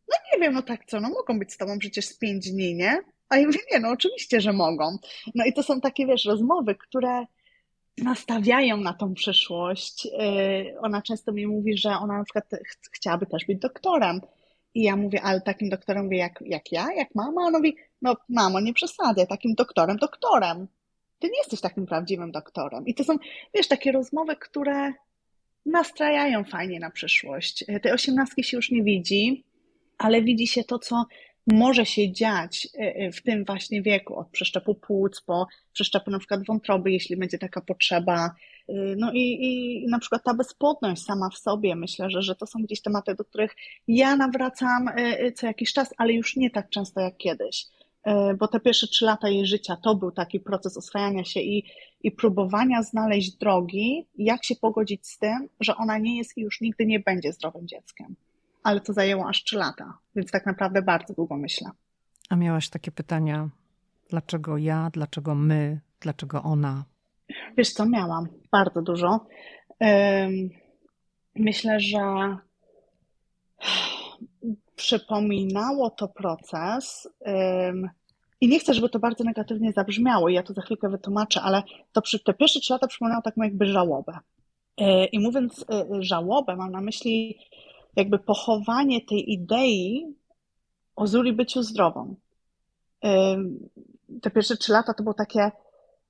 [0.09, 2.75] no nie wiem, no tak co, no mogą być z tobą przecież z pięć dni,
[2.75, 2.97] nie?
[3.29, 4.97] A ja mówię, nie, no oczywiście, że mogą.
[5.35, 7.25] No i to są takie, wiesz, rozmowy, które
[7.97, 10.05] nastawiają na tą przyszłość.
[10.05, 14.21] Y, ona często mi mówi, że ona na przykład ch chciałaby też być doktorem.
[14.73, 17.41] I ja mówię, ale takim doktorem mówię, jak, jak ja, jak mama?
[17.41, 20.67] Ona mówi, no mamo, nie przesadzaj, takim doktorem, doktorem.
[21.19, 22.87] Ty nie jesteś takim prawdziwym doktorem.
[22.87, 23.17] I to są,
[23.53, 24.93] wiesz, takie rozmowy, które
[25.65, 27.65] nastrajają fajnie na przyszłość.
[27.81, 29.45] Tej osiemnastki się już nie widzi,
[29.97, 31.05] ale widzi się to, co
[31.47, 36.19] może się dziać e, e, w tym właśnie wieku, od przeszczepu płuc po przeszczepu na
[36.19, 38.31] przykład wątroby, jeśli będzie taka potrzeba.
[38.69, 42.47] E, no i, i na przykład ta bezpłodność sama w sobie, myślę, że, że to
[42.47, 43.55] są gdzieś tematy, do których
[43.87, 44.89] ja nawracam
[45.35, 47.65] co jakiś czas, ale już nie tak często jak kiedyś.
[48.39, 51.63] Bo te pierwsze trzy lata jej życia to był taki proces oswajania się i,
[52.03, 56.61] i próbowania znaleźć drogi, jak się pogodzić z tym, że ona nie jest i już
[56.61, 58.15] nigdy nie będzie zdrowym dzieckiem
[58.63, 61.69] ale to zajęło aż 3 lata, więc tak naprawdę bardzo długo myślę.
[62.29, 63.49] A miałaś takie pytania,
[64.09, 66.85] dlaczego ja, dlaczego my, dlaczego ona?
[67.57, 69.25] Wiesz co, miałam bardzo dużo.
[71.35, 72.37] Myślę, że
[74.75, 77.09] przypominało to proces.
[78.41, 82.01] I nie chcę, żeby to bardzo negatywnie zabrzmiało, ja to za chwilkę wytłumaczę, ale to
[82.01, 84.17] przy te pierwsze trzy lata przypominało taką jakby żałobę.
[84.77, 87.37] E, I mówiąc e, żałobę, mam na myśli
[87.97, 90.05] jakby pochowanie tej idei
[90.95, 92.15] o Zuli byciu zdrową.
[94.21, 95.51] Te pierwsze trzy lata to było takie,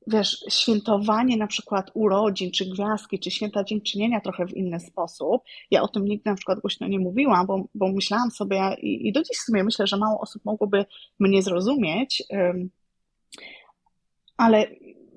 [0.07, 5.41] wiesz, świętowanie na przykład urodzin, czy gwiazdki, czy święta dziękczynienia trochę w inny sposób.
[5.71, 9.11] Ja o tym nigdy na przykład głośno nie mówiłam, bo, bo myślałam sobie i, i
[9.11, 10.85] do dziś w sumie myślę, że mało osób mogłoby
[11.19, 12.23] mnie zrozumieć,
[14.37, 14.67] ale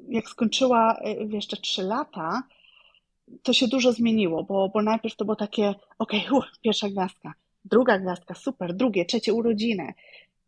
[0.08, 2.42] jak skończyła wiesz, te trzy lata,
[3.42, 7.98] to się dużo zmieniło, bo, bo najpierw to było takie, okej, okay, pierwsza gwiazdka, druga
[7.98, 9.94] gwiazdka, super, drugie, trzecie urodziny.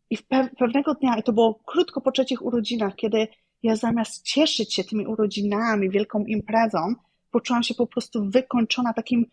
[0.09, 0.17] I
[0.59, 3.27] pewnego dnia, i to było krótko po trzecich urodzinach, kiedy
[3.63, 6.95] ja zamiast cieszyć się tymi urodzinami, wielką imprezą,
[7.31, 9.25] poczułam się po prostu wykończona takim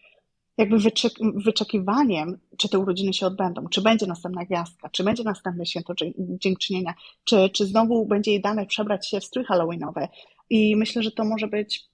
[0.56, 5.66] jakby wyczek wyczekiwaniem, czy te urodziny się odbędą, czy będzie następna gwiazdka, czy będzie następne
[5.66, 10.08] święto dziękczynienia, czy, czy znowu będzie jej dane przebrać się w strój halloweenowy.
[10.50, 11.89] I myślę, że to może być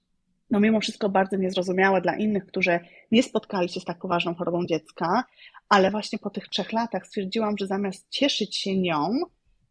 [0.49, 2.79] no mimo wszystko bardzo niezrozumiałe dla innych, którzy
[3.11, 5.23] nie spotkali się z tak poważną chorobą dziecka,
[5.69, 9.09] ale właśnie po tych trzech latach stwierdziłam, że zamiast cieszyć się nią,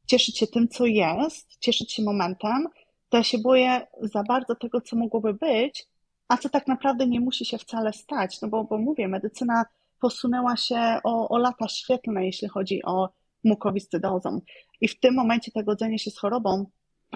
[0.07, 2.69] cieszyć się tym, co jest, cieszyć się momentem,
[3.09, 5.87] to ja się boję za bardzo tego, co mogłoby być,
[6.29, 8.41] a co tak naprawdę nie musi się wcale stać.
[8.43, 9.65] No bo, bo mówię, medycyna
[10.01, 13.09] posunęła się o, o lata świetlne, jeśli chodzi o
[13.45, 14.39] mukowiscydozę.
[14.81, 16.67] I w tym momencie to godzenie się z chorobą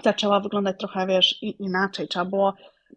[0.03, 2.07] zaczęła wyglądać trochę, wiesz, inaczej.
[2.07, 2.53] Trzeba było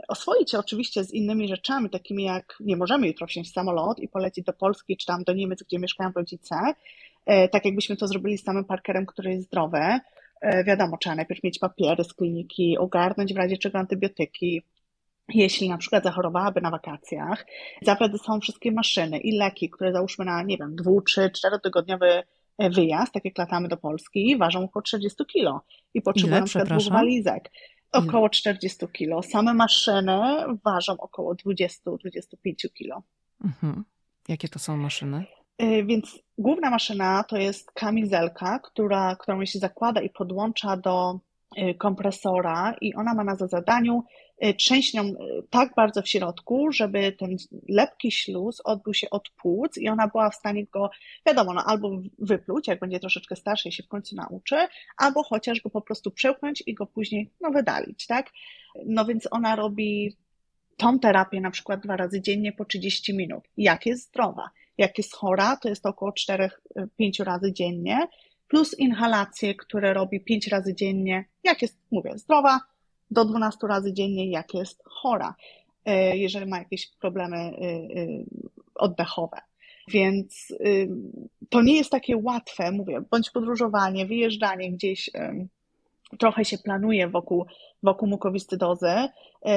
[0.08, 4.08] oswoić się oczywiście z innymi rzeczami, takimi jak nie możemy jutro wsiąść w samolot i
[4.08, 6.56] polecieć do Polski czy tam do Niemiec, gdzie mieszkają rodzice,
[7.26, 9.78] e, tak jakbyśmy to zrobili z samym Parkerem, który jest zdrowy.
[10.40, 14.62] E, wiadomo, trzeba najpierw mieć papiery z kliniki, ogarnąć w razie czego antybiotyki,
[15.28, 17.46] jeśli na przykład zachorowałaby na wakacjach,
[17.82, 22.22] zapewne są wszystkie maszyny i leki, które załóżmy na, nie wiem, dwu, trzy, czterotygodniowy
[22.58, 25.60] e, wyjazd, tak jak latamy do Polski, ważą około 40 kilo
[25.94, 27.50] i potrzebują na przykład dwóch walizek.
[27.94, 29.22] Około 40 kilo.
[29.22, 30.18] Same maszyny
[30.64, 33.02] ważą około 20-25 kilo.
[33.44, 33.84] Mhm.
[34.28, 35.24] Jakie to są maszyny?
[35.58, 41.20] E, więc główna maszyna to jest kamizelka, która, którą się zakłada i podłącza do
[41.56, 44.04] e, kompresora i ona ma na zadaniu
[44.42, 45.14] Y, trzęść nią y,
[45.50, 47.36] tak bardzo w środku, żeby ten
[47.68, 50.90] lepki śluz odbył się od płuc i ona była w stanie go,
[51.26, 54.56] wiadomo, no, albo wypluć, jak będzie troszeczkę starszy i się w końcu nauczy,
[54.96, 58.30] albo chociaż go po prostu przełknąć i go później no, wydalić, tak?
[58.86, 60.16] No więc ona robi
[60.76, 63.44] tą terapię na przykład dwa razy dziennie po 30 minut.
[63.56, 64.50] Jak jest zdrowa?
[64.78, 66.50] Jak jest chora, to jest około 4-5
[67.20, 67.98] y, razy dziennie,
[68.48, 71.24] plus inhalacje, które robi 5 razy dziennie.
[71.44, 72.60] Jak jest, mówię, zdrowa,
[73.10, 75.34] do 12 razy dziennie, jak jest chora,
[75.84, 78.06] e, jeżeli ma jakieś problemy e, e,
[78.74, 79.40] oddechowe.
[79.88, 80.52] Więc
[81.48, 85.10] to nie jest takie łatwe, mówię, bądź podróżowanie, wyjeżdżanie gdzieś,
[86.18, 87.46] trochę się planuje wokół,
[87.82, 89.08] wokół mukowiscydozy,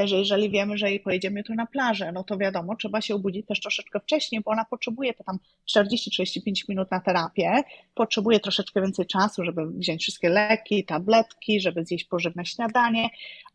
[0.06, 3.46] że jeżeli wiemy, że jej pojedziemy tu na plażę, no to wiadomo, trzeba się obudzić
[3.46, 5.40] też troszeczkę wcześniej, bo ona potrzebuje to tam
[5.78, 7.64] 40-35 minut na terapię,
[7.96, 13.10] potrzebuje troszeczkę więcej czasu, żeby wziąć wszystkie leki, tabletki, żeby zjeść pożywne śniadanie,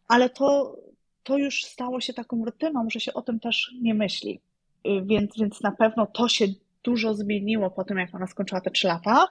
[0.09, 0.77] ale to,
[1.23, 4.41] to już stało się taką rutyną, że się o tym też nie myśli.
[4.87, 6.47] Y, więc, więc na pewno to się
[6.85, 9.29] dużo zmieniło po tym, jak ona skończyła te trzy lata.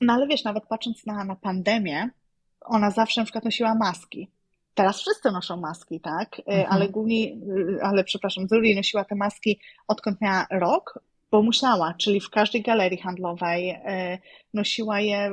[0.00, 2.10] No ale wiesz, nawet patrząc na, na pandemię,
[2.66, 4.30] ona zawsze na przykład nosiła maski.
[4.74, 6.38] Teraz wszyscy noszą maski, tak?
[6.38, 6.66] Y, mhm.
[6.70, 10.98] Ale głównie, y, ale przepraszam, Zuri nosiła te maski odkąd miała rok,
[11.30, 13.78] bo musiała, czyli w każdej galerii handlowej
[14.54, 15.30] nosiła je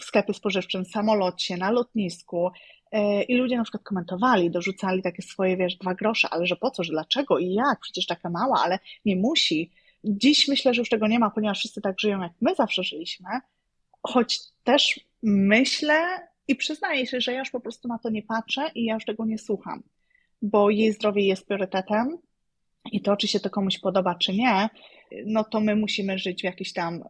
[0.00, 2.50] w sklepie spożywczym, w samolocie, na lotnisku,
[2.92, 6.70] E, I ludzie na przykład komentowali, dorzucali takie swoje, wiesz, dwa grosze, ale że po
[6.70, 9.70] co, że dlaczego i jak, przecież taka mała, ale nie musi.
[10.04, 13.28] Dziś myślę, że już tego nie ma, ponieważ wszyscy tak żyją, jak my zawsze żyliśmy,
[14.02, 18.70] choć też myślę i przyznaję się, że ja już po prostu na to nie patrzę
[18.74, 19.82] i ja już tego nie słucham,
[20.42, 22.18] bo jej zdrowie jest priorytetem
[22.92, 24.68] i to, czy się to komuś podoba, czy nie,
[25.26, 27.04] no to my musimy żyć w jakiś tam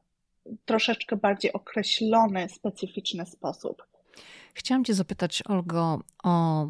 [0.64, 3.82] troszeczkę bardziej określony, specyficzny sposób.
[4.54, 6.66] Chciałam Cię zapytać, Olgo, o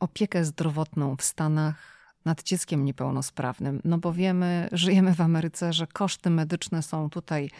[0.00, 1.92] opiekę zdrowotną w Stanach
[2.24, 3.80] nad dzieckiem niepełnosprawnym.
[3.84, 7.50] No bo wiemy, żyjemy w Ameryce, że koszty medyczne są tutaj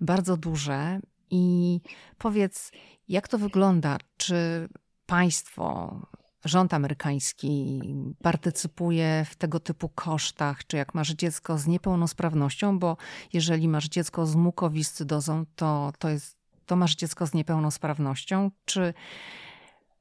[0.00, 1.00] bardzo duże.
[1.30, 1.80] I
[2.18, 2.72] powiedz,
[3.08, 3.98] jak to wygląda?
[4.16, 4.68] Czy
[5.06, 5.96] państwo,
[6.44, 7.80] rząd amerykański
[8.22, 12.96] partycypuje w tego typu kosztach, czy jak masz dziecko z niepełnosprawnością, bo
[13.32, 18.94] jeżeli masz dziecko z mukowiscydozą, to to jest to masz dziecko z niepełnosprawnością, czy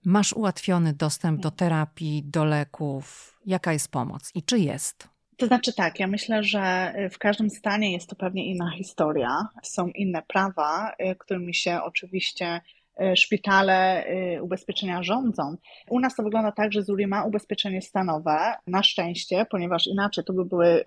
[0.06, 3.38] masz ułatwiony dostęp do terapii, do leków?
[3.46, 5.16] Jaka jest pomoc i czy jest?
[5.38, 9.47] To znaczy tak, ja myślę, że w każdym stanie jest to pewnie inna historia.
[9.63, 12.62] Są inne prawa, y, którymi się oczywiście
[13.02, 15.58] y, szpitale, y, ubezpieczenia rządzą.
[15.89, 20.34] U nas to wygląda tak, że Zuri ma ubezpieczenie stanowe, na szczęście, ponieważ inaczej to
[20.34, 20.84] by były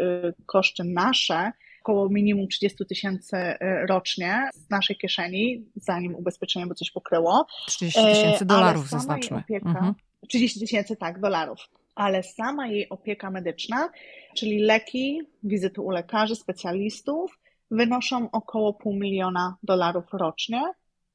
[0.47, 6.91] koszty nasze, około minimum 30 tysięcy e, rocznie z naszej kieszeni, zanim ubezpieczenie by coś
[6.91, 7.47] pokryło.
[7.67, 9.39] 30 tysięcy dolarów zaznaczmy.
[9.39, 9.95] Opieka, mhm.
[10.29, 11.69] 30 tysięcy, tak, dolarów.
[11.95, 13.91] Ale sama jej opieka medyczna,
[14.37, 17.39] czyli leki, wizyty u lekarzy, specjalistów,
[17.71, 20.63] wynoszą około pół miliona dolarów rocznie,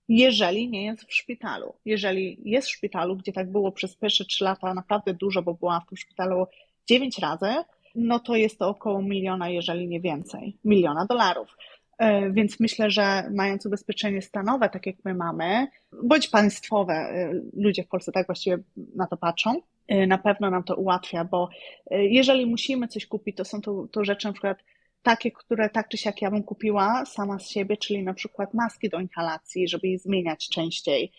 [0.09, 1.73] jeżeli nie jest w szpitalu.
[1.85, 5.79] Jeżeli jest w szpitalu, gdzie tak było przez pierwsze trzy lata naprawdę dużo, bo była
[5.79, 6.47] w tym szpitalu
[6.87, 7.55] dziewięć razy,
[7.95, 11.57] no to jest to około miliona, jeżeli nie więcej, miliona dolarów.
[11.97, 15.67] E, więc myślę, że mając ubezpieczenie stanowe, tak jak my mamy,
[16.03, 18.57] bądź państwowe, e, ludzie w Polsce tak właściwie
[18.95, 19.61] na to patrzą,
[20.07, 21.49] na pewno nam to ułatwia, bo
[21.91, 24.57] jeżeli musimy coś kupić, to są to, to rzeczy na przykład
[25.03, 28.89] takie, które tak czy siak ja bym kupiła sama z siebie, czyli na przykład maski
[28.89, 31.11] do inhalacji, żeby je zmieniać częściej,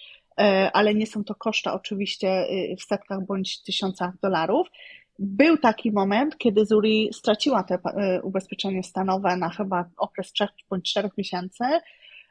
[0.73, 2.47] ale nie są to koszta oczywiście
[2.79, 4.69] w setkach bądź tysiącach dolarów.
[5.19, 7.79] Był taki moment, kiedy Zuri straciła te
[8.23, 11.65] ubezpieczenie stanowe na chyba okres 3 bądź 4 miesięcy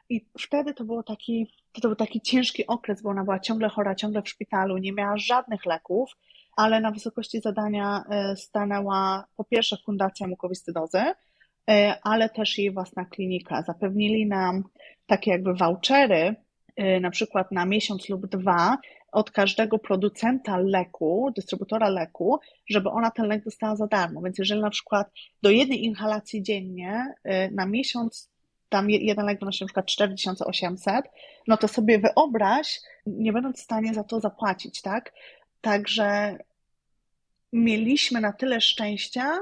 [0.08, 3.94] i wtedy to było taki, to był taki ciężki okres, bo ona była ciągle chora,
[3.94, 6.10] ciągle w szpitalu, nie miała żadnych leków,
[6.56, 11.02] ale na wysokości zadania e, stanęła po pierwsze Fundacja Mukowiscydozy,
[11.70, 13.62] e, ale też jej własna klinika.
[13.62, 14.64] Zapewnili nam
[15.06, 16.34] takie jakby vouchery,
[16.76, 18.78] e, na przykład na miesiąc lub dwa
[19.12, 22.38] od każdego producenta leku, dystrybutora leku,
[22.70, 24.22] żeby ona ten lek dostała za darmo.
[24.22, 25.10] Więc jeżeli na przykład
[25.42, 27.14] do jednej inhalacji dziennie
[27.52, 28.30] na miesiąc
[28.68, 31.06] tam jeden lek wynosi na przykład 4800,
[31.48, 35.12] no to sobie wyobraź, nie będąc w stanie za to zapłacić, tak?
[35.60, 36.38] Także
[37.52, 39.38] mieliśmy na tyle szczęścia,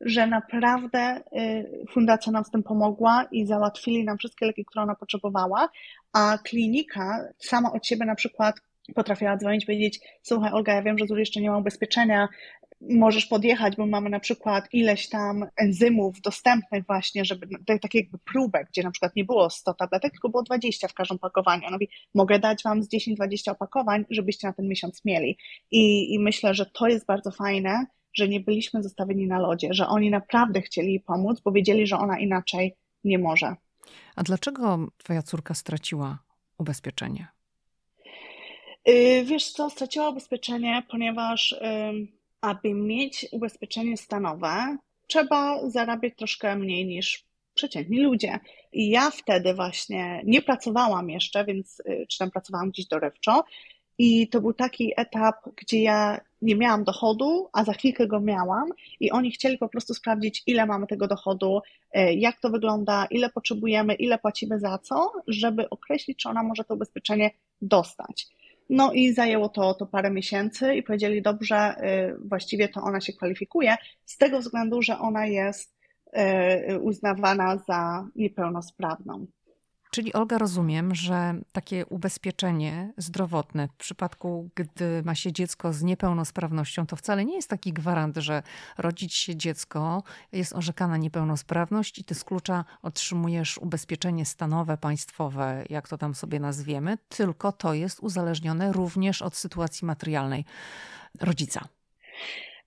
[0.00, 4.94] że naprawdę y, fundacja nam z tym pomogła i załatwili nam wszystkie leki, które ona
[4.94, 5.68] potrzebowała,
[6.12, 8.56] a klinika sama od siebie na przykład
[8.94, 12.28] potrafiła dzwonić, powiedzieć, słuchaj Olga, ja wiem, że tu jeszcze nie ma ubezpieczenia,
[12.90, 17.46] możesz podjechać, bo mamy na przykład ileś tam enzymów dostępnych właśnie, żeby
[17.82, 21.16] takie jakby próbek, gdzie na przykład nie było 100 tabletek, tylko było 20 w każdym
[21.16, 21.62] opakowaniu.
[21.66, 25.38] Ona mówi, mogę dać wam z 10-20 opakowań, żebyście na ten miesiąc mieli.
[25.70, 29.86] I, I myślę, że to jest bardzo fajne, że nie byliśmy zostawieni na lodzie, że
[29.86, 33.56] oni naprawdę chcieli jej pomóc, bo wiedzieli, że ona inaczej nie może.
[34.16, 36.18] A dlaczego twoja córka straciła
[36.58, 37.26] ubezpieczenie?
[38.86, 41.54] Yy, wiesz co, straciła ubezpieczenie, ponieważ
[42.42, 44.76] aby mieć ubezpieczenie stanowe,
[45.06, 47.24] trzeba zarabiać troszkę mniej niż
[47.54, 48.38] przeciętni ludzie.
[48.72, 53.44] I ja wtedy właśnie nie pracowałam jeszcze, więc y, czy tam pracowałam gdzieś dorywczo.
[53.98, 58.68] I to był taki etap, gdzie ja nie miałam dochodu, a za chwilkę go miałam,
[59.00, 61.60] i oni chcieli po prostu sprawdzić, ile mamy tego dochodu,
[61.96, 66.64] y, jak to wygląda, ile potrzebujemy, ile płacimy za co, żeby określić, czy ona może
[66.64, 67.30] to ubezpieczenie
[67.62, 68.26] dostać.
[68.74, 73.12] No i zajęło to, to parę miesięcy i powiedzieli, dobrze, y, właściwie to ona się
[73.12, 75.74] kwalifikuje, z tego względu, że ona jest
[76.70, 79.26] y, uznawana za niepełnosprawną.
[79.94, 86.86] Czyli Olga, rozumiem, że takie ubezpieczenie zdrowotne w przypadku, gdy ma się dziecko z niepełnosprawnością,
[86.86, 88.42] to wcale nie jest taki gwarant, że
[88.78, 90.02] rodzić się dziecko,
[90.32, 96.40] jest orzekana niepełnosprawność i ty z klucza otrzymujesz ubezpieczenie stanowe, państwowe, jak to tam sobie
[96.40, 100.44] nazwiemy, tylko to jest uzależnione również od sytuacji materialnej
[101.20, 101.68] rodzica.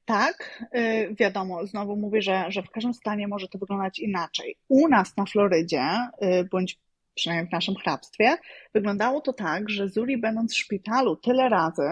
[0.06, 4.56] Tak, y, wiadomo, znowu mówię, że, że w każdym stanie może to wyglądać inaczej.
[4.68, 6.78] U nas na Florydzie, y, bądź
[7.16, 8.38] przynajmniej w naszym hrabstwie,
[8.74, 11.90] wyglądało to tak, że Zuri będąc w szpitalu tyle razy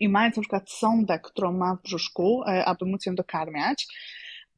[0.00, 3.86] i mając na przykład sondę, którą ma w brzuszku, e, aby móc ją dokarmiać,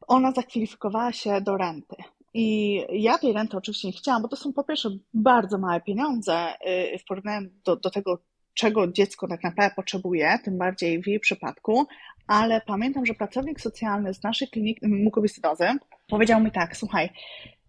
[0.07, 1.97] ona zakwalifikowała się do renty.
[2.35, 6.35] I ja tej renty oczywiście nie chciałam, bo to są po pierwsze bardzo małe pieniądze
[6.35, 8.19] e, w porównaniu do, do tego,
[8.55, 11.87] czego dziecko tak naprawdę potrzebuje, tym bardziej w jej przypadku,
[12.27, 15.69] ale pamiętam, że pracownik socjalny z naszej kliniki mukowiscydozy
[16.09, 17.11] powiedział mi tak, słuchaj,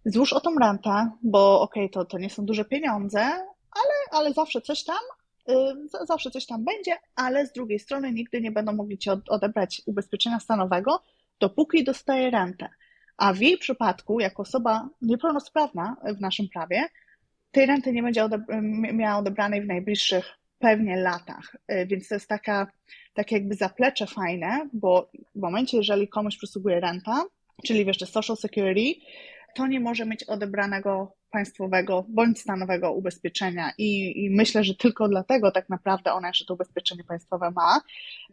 [0.04, 3.20] złóż o tą rentę, bo okej, okay, to, to nie są duże pieniądze,
[3.70, 4.98] ale, ale zawsze coś tam,
[5.48, 9.82] yy, zawsze coś tam będzie, ale z drugiej strony nigdy nie będą mogli ci odebrać
[9.86, 11.02] ubezpieczenia stanowego,
[11.40, 12.68] dopóki dostaje rentę.
[13.16, 16.84] A w jej przypadku, jako osoba niepełnosprawna w naszym prawie,
[17.50, 18.60] tej renty nie będzie odebra
[18.92, 20.24] miała odebranej w najbliższych
[20.58, 21.56] pewnie latach.
[21.68, 22.66] Yy, więc to jest taka,
[23.14, 27.24] takie jakby zaplecze fajne, bo w momencie, jeżeli komuś przysługuje renta,
[27.66, 29.00] czyli jeszcze Social Security,
[29.54, 33.72] to nie może mieć odebranego państwowego bądź stanowego ubezpieczenia.
[33.78, 37.80] I, I, myślę, że tylko dlatego tak naprawdę ona jeszcze to ubezpieczenie państwowe ma,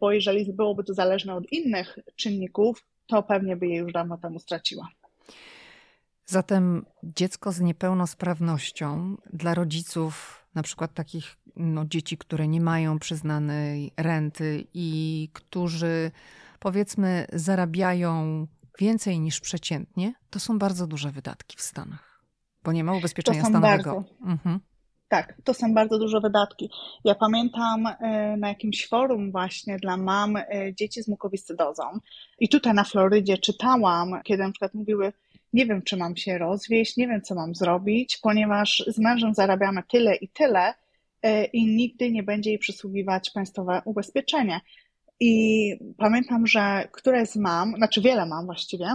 [0.00, 4.38] bo jeżeli byłoby to zależne od innych czynników, to pewnie by je już dawno temu
[4.38, 4.88] straciła.
[6.26, 13.92] Zatem dziecko z niepełnosprawnością dla rodziców, na przykład takich no, dzieci, które nie mają przyznanej
[13.96, 16.10] renty i którzy
[16.58, 18.46] powiedzmy zarabiają
[18.78, 22.24] więcej niż przeciętnie, to są bardzo duże wydatki w Stanach,
[22.64, 24.04] bo nie ma ubezpieczenia stanowego.
[24.24, 24.60] Mhm.
[25.08, 26.70] Tak, to są bardzo duże wydatki.
[27.04, 31.82] Ja pamiętam e, na jakimś forum właśnie dla mam e, dzieci z mukowiscydozą
[32.38, 35.12] i tutaj na Florydzie czytałam, kiedy na przykład mówiły,
[35.52, 39.82] nie wiem, czy mam się rozwieść, nie wiem, co mam zrobić, ponieważ z mężem zarabiamy
[39.82, 40.74] tyle i tyle
[41.22, 44.60] e, i nigdy nie będzie jej przysługiwać państwowe ubezpieczenie.
[45.20, 48.88] I pamiętam, że któreś z mam, znaczy wiele mam właściwie,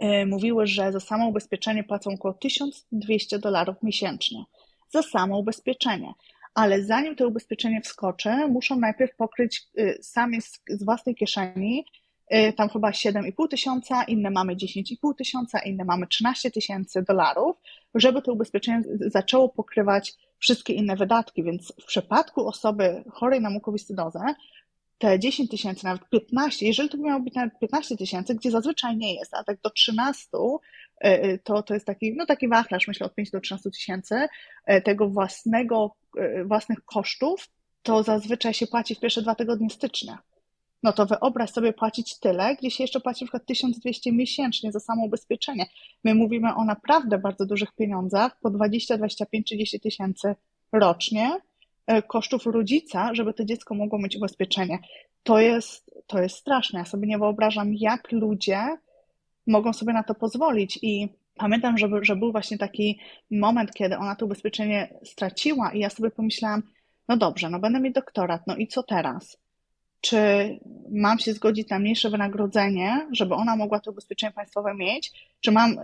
[0.00, 4.44] yy, mówiły, że za samo ubezpieczenie płacą około 1200 dolarów miesięcznie.
[4.88, 6.12] Za samo ubezpieczenie.
[6.54, 11.84] Ale zanim to ubezpieczenie wskoczy, muszą najpierw pokryć yy, sami z, z własnej kieszeni
[12.30, 17.56] yy, tam chyba 7,5 tysiąca, inne mamy 10,5 tysiąca, inne mamy 13 tysięcy dolarów,
[17.94, 21.42] żeby to ubezpieczenie zaczęło pokrywać wszystkie inne wydatki.
[21.42, 24.20] Więc w przypadku osoby chorej na mukowiscydozę
[25.00, 29.14] te 10 tysięcy, nawet 15, jeżeli to miało być nawet 15 tysięcy, gdzie zazwyczaj nie
[29.14, 30.28] jest, a tak do 13,
[31.04, 34.26] e, e, to, to jest taki, no taki wachlarz, myślę, od 5 do 13 tysięcy
[34.66, 35.96] e, tego własnego,
[36.44, 37.48] własnych kosztów,
[37.82, 40.18] to zazwyczaj się płaci w pierwsze dwa tygodnie stycznia.
[40.82, 45.04] No to wyobraź sobie płacić tyle, gdzie się jeszcze płaci przykład 1200 miesięcznie za samo
[45.04, 45.66] ubezpieczenie.
[46.04, 50.34] My mówimy o naprawdę bardzo dużych pieniądzach, po 20, 25, 30 tysięcy
[50.72, 51.40] rocznie,
[52.08, 54.78] kosztów rodzica, żeby to dziecko mogło mieć ubezpieczenie.
[55.22, 56.78] To jest, to jest straszne.
[56.78, 58.76] Ja sobie nie wyobrażam, jak ludzie
[59.46, 60.78] mogą sobie na to pozwolić.
[60.82, 62.98] I pamiętam, że, że był właśnie taki
[63.30, 66.62] moment, kiedy ona to ubezpieczenie straciła, i ja sobie pomyślałam,
[67.08, 69.36] no dobrze, no będę mieć doktorat, no i co teraz?
[70.00, 70.18] Czy
[70.90, 75.12] mam się zgodzić na mniejsze wynagrodzenie, żeby ona mogła to ubezpieczenie państwowe mieć?
[75.40, 75.76] Czy mam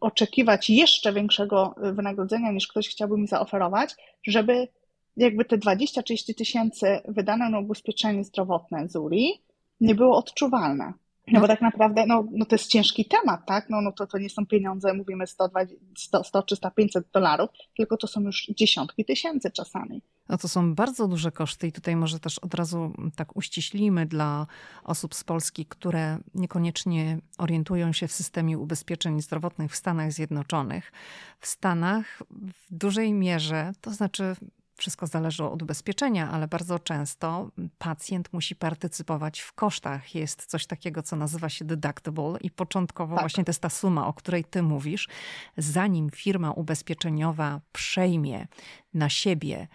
[0.00, 3.94] oczekiwać jeszcze większego wynagrodzenia, niż ktoś chciałby mi zaoferować,
[4.26, 4.68] żeby
[5.16, 9.42] jakby te 20-30 tysięcy wydane na ubezpieczenie zdrowotne Zuri
[9.80, 10.92] nie było odczuwalne.
[11.28, 13.70] No bo tak naprawdę, no, no to jest ciężki temat, tak?
[13.70, 15.50] No, no to, to nie są pieniądze, mówimy 100,
[15.96, 20.02] 100, 100 300, 500 dolarów, tylko to są już dziesiątki tysięcy czasami.
[20.28, 24.46] No to są bardzo duże koszty i tutaj może też od razu tak uściślimy dla
[24.84, 30.92] osób z Polski, które niekoniecznie orientują się w systemie ubezpieczeń zdrowotnych w Stanach Zjednoczonych.
[31.40, 34.34] W Stanach w dużej mierze, to znaczy
[34.76, 40.14] wszystko zależy od ubezpieczenia, ale bardzo często pacjent musi partycypować w kosztach.
[40.14, 43.22] Jest coś takiego, co nazywa się deductible i początkowo tak.
[43.22, 45.08] właśnie to jest ta suma, o której ty mówisz.
[45.56, 48.46] Zanim firma ubezpieczeniowa przejmie
[48.94, 49.68] na siebie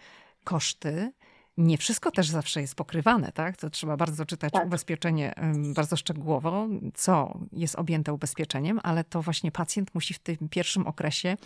[0.43, 1.11] koszty,
[1.57, 3.57] nie wszystko też zawsze jest pokrywane, tak?
[3.57, 4.65] To trzeba bardzo czytać tak.
[4.65, 5.33] ubezpieczenie
[5.75, 11.37] bardzo szczegółowo, co jest objęte ubezpieczeniem, ale to właśnie pacjent musi w tym pierwszym okresie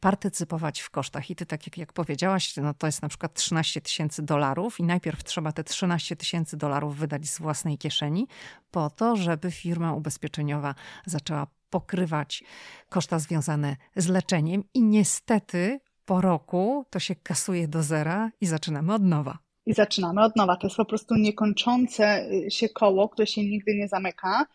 [0.00, 1.30] partycypować w kosztach.
[1.30, 4.82] I ty, tak jak, jak powiedziałaś, no to jest na przykład 13 tysięcy dolarów i
[4.82, 8.28] najpierw trzeba te 13 tysięcy dolarów wydać z własnej kieszeni
[8.70, 10.74] po to, żeby firma ubezpieczeniowa
[11.06, 12.44] zaczęła pokrywać
[12.88, 18.94] koszta związane z leczeniem i niestety po roku to się kasuje do zera i zaczynamy
[18.94, 19.38] od nowa
[19.70, 20.56] i zaczynamy od nowa.
[20.56, 24.46] To jest po prostu niekończące y, się koło, które się nigdy nie zamyka.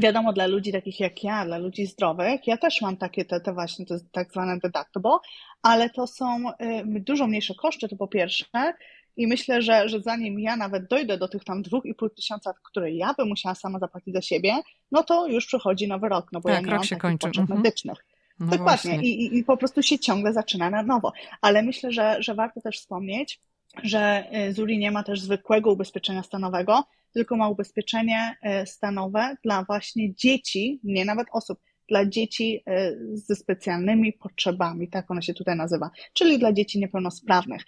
[0.00, 3.52] Wiadomo, dla ludzi takich jak ja, dla ludzi zdrowych, ja też mam takie te, te
[3.52, 5.18] właśnie, jest tak zwane deductible,
[5.62, 6.54] ale to są y,
[7.00, 8.72] dużo mniejsze koszty, to po pierwsze,
[9.16, 12.52] i myślę, że, że zanim ja nawet dojdę do tych tam dwóch i pół tysiąca,
[12.62, 14.52] które ja bym musiała sama zapłacić za siebie,
[14.92, 17.26] no to już przychodzi nowy rok, no bo tak, ja nie mam takich kończy.
[17.26, 17.58] potrzeb mhm.
[17.58, 18.04] medycznych.
[18.40, 18.96] No Dokładnie.
[19.02, 21.12] I, I, I, po prostu się ciągle zaczyna na nowo.
[21.42, 23.40] Ale myślę, że, że warto też wspomnieć,
[23.82, 29.64] że y, Zuri nie ma też zwykłego ubezpieczenia stanowego, tylko ma ubezpieczenie y, stanowe dla
[29.64, 31.58] właśnie dzieci, nie nawet osób,
[31.88, 37.62] dla dzieci y, ze specjalnymi potrzebami, tak ona się tutaj nazywa, czyli dla dzieci niepełnosprawnych.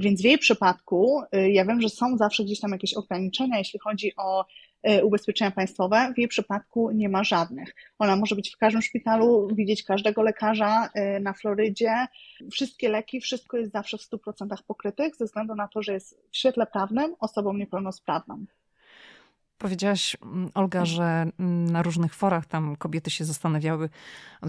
[0.00, 4.12] Więc w jej przypadku, ja wiem, że są zawsze gdzieś tam jakieś ograniczenia, jeśli chodzi
[4.16, 4.44] o
[4.82, 6.12] E, ubezpieczenia państwowe.
[6.14, 7.74] W jej przypadku nie ma żadnych.
[7.98, 12.06] Ona może być w każdym szpitalu, widzieć każdego lekarza e, na Florydzie.
[12.52, 16.36] Wszystkie leki, wszystko jest zawsze w 100% pokrytych, ze względu na to, że jest w
[16.36, 18.44] świetle prawnym osobą niepełnosprawną.
[19.60, 23.88] Powiedziałaś, mm, Olga, że mm, na różnych forach tam kobiety się zastanawiały,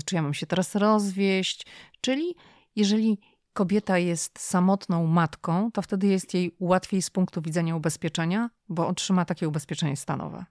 [0.05, 1.65] czy ja mam się teraz rozwieść.
[2.01, 2.35] Czyli
[2.75, 3.19] jeżeli
[3.53, 9.25] kobieta jest samotną matką, to wtedy jest jej łatwiej z punktu widzenia ubezpieczenia, bo otrzyma
[9.25, 10.45] takie ubezpieczenie stanowe.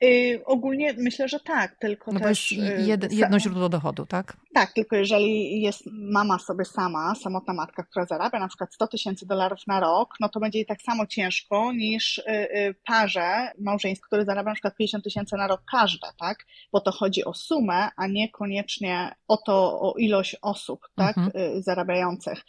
[0.00, 2.52] Yy, ogólnie myślę, że tak, tylko no też...
[2.52, 4.36] Jest jed, jedno źródło dochodu, tak?
[4.54, 9.26] Tak, tylko jeżeli jest mama sobie sama, samotna matka, która zarabia na przykład 100 tysięcy
[9.26, 14.24] dolarów na rok, no to będzie jej tak samo ciężko niż yy, parze małżeństw, które
[14.24, 16.46] zarabia na przykład 50 tysięcy na rok każde, tak?
[16.72, 21.18] Bo to chodzi o sumę, a niekoniecznie o to, o ilość osób, tak?
[21.18, 21.62] Mhm.
[21.62, 22.44] Zarabiających.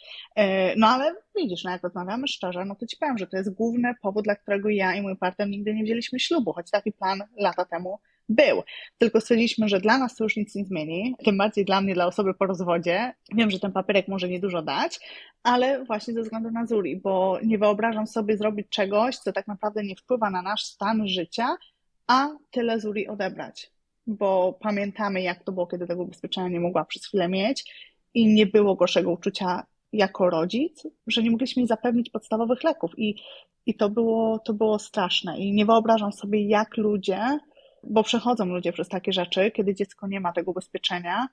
[0.76, 3.94] No ale widzisz, no jak rozmawiamy szczerze, no to ci powiem, że to jest główny
[4.02, 7.05] powód, dla którego ja i mój partner nigdy nie wzięliśmy ślubu, choć taki plan
[7.36, 7.98] lata temu
[8.28, 8.62] był.
[8.98, 12.06] Tylko stwierdziliśmy, że dla nas to już nic nie zmieni, tym bardziej dla mnie, dla
[12.06, 13.14] osoby po rozwodzie.
[13.34, 15.00] Wiem, że ten papierek może niedużo dać,
[15.42, 19.82] ale właśnie ze względu na Zuri, bo nie wyobrażam sobie zrobić czegoś, co tak naprawdę
[19.84, 21.56] nie wpływa na nasz stan życia,
[22.06, 23.70] a tyle Zuri odebrać.
[24.06, 27.74] Bo pamiętamy, jak to było, kiedy tego ubezpieczenia nie mogła przez chwilę mieć
[28.14, 33.14] i nie było gorszego uczucia jako rodzic, że nie mogliśmy zapewnić podstawowych leków i,
[33.66, 35.38] i to, było, to było straszne.
[35.38, 37.38] I nie wyobrażam sobie, jak ludzie,
[37.82, 41.28] bo przechodzą ludzie przez takie rzeczy, kiedy dziecko nie ma tego ubezpieczenia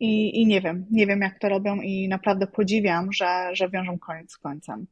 [0.00, 3.98] i, i nie wiem, nie wiem jak to robią i naprawdę podziwiam, że, że wiążą
[3.98, 4.86] koniec z końcem.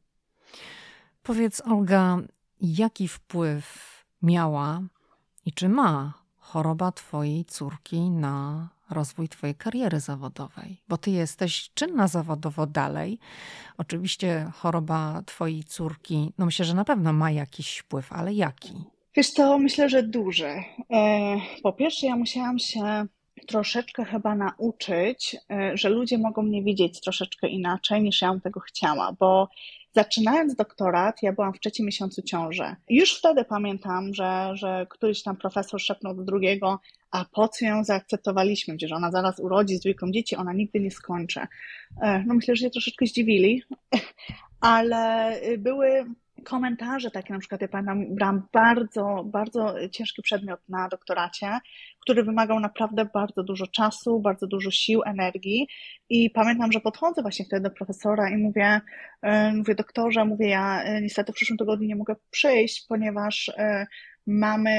[1.23, 2.17] Powiedz Olga,
[2.61, 4.81] jaki wpływ miała
[5.45, 12.07] i czy ma choroba twojej córki na rozwój Twojej kariery zawodowej, bo Ty jesteś czynna
[12.07, 13.19] zawodowo dalej.
[13.77, 18.73] Oczywiście choroba Twojej córki, no myślę, że na pewno ma jakiś wpływ, ale jaki?
[19.15, 20.63] Wiesz to myślę, że duży.
[20.93, 23.05] E, po pierwsze, ja musiałam się
[23.47, 28.59] troszeczkę chyba nauczyć, e, że ludzie mogą mnie widzieć troszeczkę inaczej niż ja bym tego
[28.59, 29.49] chciała, bo
[29.93, 32.75] zaczynając doktorat, ja byłam w trzecim miesiącu ciąży.
[32.89, 36.79] Już wtedy pamiętam, że, że któryś tam profesor szepnął do drugiego,
[37.11, 40.91] a po co ją zaakceptowaliśmy, że ona zaraz urodzi z dwójką dzieci, ona nigdy nie
[40.91, 41.39] skończy.
[42.01, 43.63] E, no myślę, że się troszeczkę zdziwili,
[44.61, 46.05] ale były
[46.43, 51.59] komentarze takie, na przykład ja pamiętam, brałam bardzo, bardzo ciężki przedmiot na doktoracie,
[51.99, 55.67] który wymagał naprawdę bardzo dużo czasu, bardzo dużo sił, energii.
[56.09, 58.81] I pamiętam, że podchodzę właśnie wtedy do profesora i mówię,
[59.21, 63.51] e, mówię doktorze, mówię ja e, niestety w przyszłym tygodniu nie mogę przyjść, ponieważ
[64.27, 64.71] mamy,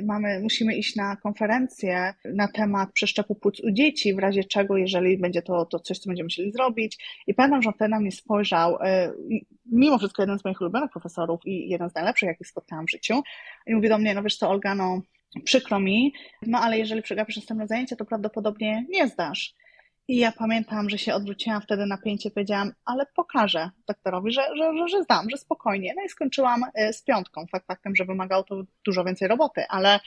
[0.00, 4.76] y, mamy, musimy iść na konferencję na temat przeszczepu płuc u dzieci, w razie czego,
[4.76, 6.98] jeżeli będzie to, to coś, co będziemy musieli zrobić.
[7.26, 8.78] I pamiętam, że wtedy na mnie spojrzał, y,
[9.72, 13.22] mimo wszystko jeden z moich ulubionych profesorów i jeden z najlepszych, jakich spotkałam w życiu.
[13.66, 15.02] I mówi do mnie, no wiesz co, Olga, no
[15.44, 16.12] przykro mi,
[16.46, 19.54] no ale jeżeli przegapisz następne zajęcie, to prawdopodobnie nie zdasz.
[20.08, 24.76] I ja pamiętam, że się odwróciłam wtedy na pięcie, powiedziałam, ale pokażę doktorowi, że, że,
[24.78, 25.94] że, że zdam, że spokojnie.
[25.96, 30.00] No i skończyłam e, z piątką, fakt faktem, że wymagało to dużo więcej roboty, ale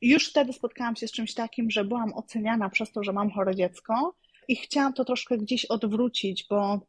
[0.00, 3.54] już wtedy spotkałam się z czymś takim, że byłam oceniana przez to, że mam chore
[3.54, 4.14] dziecko
[4.48, 6.80] i chciałam to troszkę gdzieś odwrócić, bo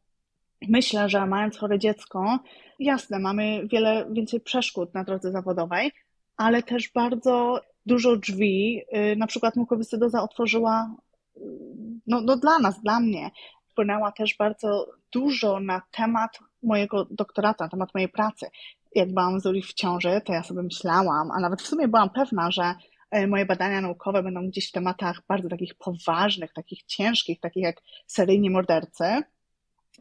[0.68, 2.40] myślę, że mając chore dziecko,
[2.80, 5.92] jasne, mamy wiele więcej przeszkód na drodze zawodowej,
[6.38, 8.82] ale też bardzo dużo drzwi,
[9.14, 10.96] y, na przykład mukowiscydoza otworzyła
[12.08, 13.32] no, no dla nas, dla mnie,
[13.80, 18.46] wpłynęła też bardzo dużo na temat mojego doktoratu, na temat mojej pracy.
[18.96, 22.10] Jak byłam z Uli w ciąży, to ja sobie myślałam, a nawet w sumie byłam
[22.10, 22.76] pewna, że
[23.12, 27.82] e, moje badania naukowe będą gdzieś w tematach bardzo takich poważnych, takich ciężkich, takich jak
[28.08, 29.04] seryjni mordercy.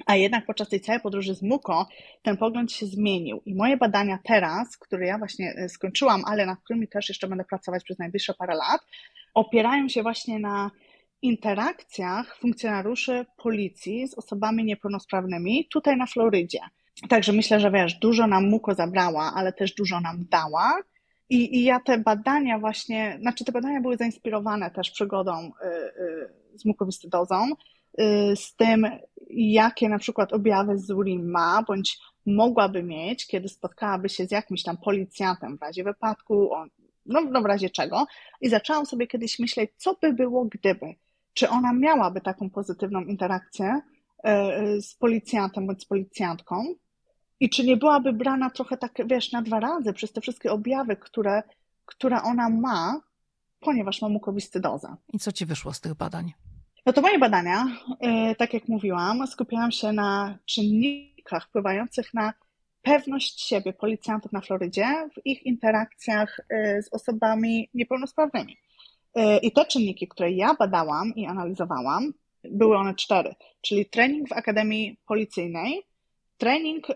[0.07, 1.87] A jednak podczas tej całej podróży z Muko
[2.23, 3.43] ten pogląd się zmienił.
[3.47, 7.45] I moje badania teraz, które ja właśnie e, skończyłam, ale nad którymi też jeszcze będę
[7.45, 8.81] pracować przez najbliższe parę lat,
[9.35, 10.71] opierają się właśnie na
[11.23, 16.61] interakcjach funkcjonariuszy policji z osobami niepełnosprawnymi tutaj na Florydzie.
[17.09, 20.79] Także myślę, że wiesz, dużo nam Muko zabrała, ale też dużo nam dała.
[21.31, 25.67] I, I ja te badania właśnie, znaczy te badania były zainspirowane też przygodą y,
[26.03, 27.49] y, z mukowiscydozą,
[28.01, 28.87] y, z tym,
[29.31, 34.77] jakie na przykład objawy Zuri ma, bądź mogłaby mieć, kiedy spotkałaby się z jakimś tam
[34.77, 36.51] policjantem w razie wypadku,
[37.07, 38.07] no, no w razie czego.
[38.41, 40.95] I zaczęłam sobie kiedyś myśleć, co by było, gdyby
[41.35, 43.81] czy ona miałaby taką pozytywną interakcję
[44.25, 46.75] e, z policjantem bądź z policjantką
[47.41, 50.97] i czy nie byłaby brana trochę tak, wiesz, na dwa razy przez te wszystkie objawy,
[50.97, 51.43] które,
[51.87, 53.01] które ona ma,
[53.61, 54.97] ponieważ ma mukowiscydozę.
[55.13, 56.33] I co ci wyszło z tych badań?
[56.87, 57.67] No to moje badania,
[58.01, 62.33] e, tak jak mówiłam, skupiałam się na czynnikach wpływających na
[62.83, 68.57] pewność siebie policjantów na Florydzie w ich interakcjach e, z osobami niepełnosprawnymi.
[69.19, 72.13] E, I te czynniki, które ja badałam i analizowałam,
[72.45, 75.83] były one cztery, czyli trening w Akademii Policyjnej,
[76.37, 76.95] trening, e,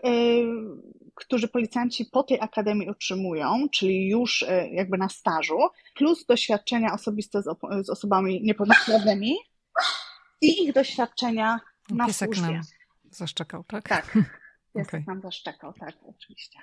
[1.15, 5.57] który policjanci po tej akademii otrzymują, czyli już e, jakby na stażu,
[5.95, 7.45] plus doświadczenia osobiste z,
[7.85, 9.35] z osobami niepełnosprawnymi
[10.41, 11.59] i ich doświadczenia
[11.89, 12.53] na Piesek służbie.
[12.53, 12.63] nam
[13.11, 13.89] zaszczekał, tak?
[13.89, 14.17] Tak.
[14.75, 15.03] Piesek okay.
[15.07, 16.59] nam zaszczekał, tak, oczywiście.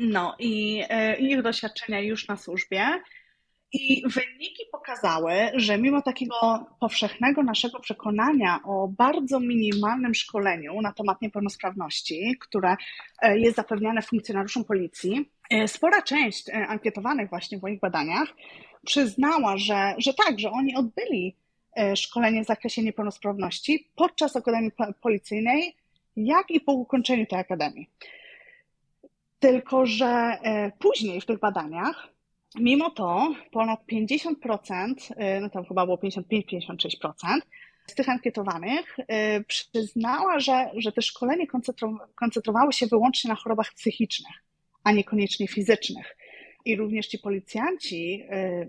[0.00, 0.84] No i,
[1.18, 3.00] i ich doświadczenia już na służbie.
[3.72, 11.22] I wyniki pokazały, że mimo takiego powszechnego naszego przekonania o bardzo minimalnym szkoleniu na temat
[11.22, 12.76] niepełnosprawności, które
[13.22, 18.28] e, jest zapewniane funkcjonariuszom policji, e, spora część e, ankietowanych właśnie w moich badaniach
[18.86, 21.36] przyznała, że, że tak, że oni odbyli
[21.94, 25.76] szkolenie w zakresie niepełnosprawności podczas Akademii Policyjnej,
[26.16, 27.90] jak i po ukończeniu tej akademii.
[29.38, 30.38] Tylko, że
[30.78, 32.08] później w tych badaniach
[32.60, 37.40] Mimo to ponad 50%, y, no tam chyba było 55-56%
[37.86, 39.04] z tych ankietowanych y,
[39.44, 41.46] przyznała, że, że te szkolenie
[42.14, 44.36] koncentrowało się wyłącznie na chorobach psychicznych,
[44.84, 46.16] a niekoniecznie fizycznych.
[46.64, 48.68] I również ci policjanci, y,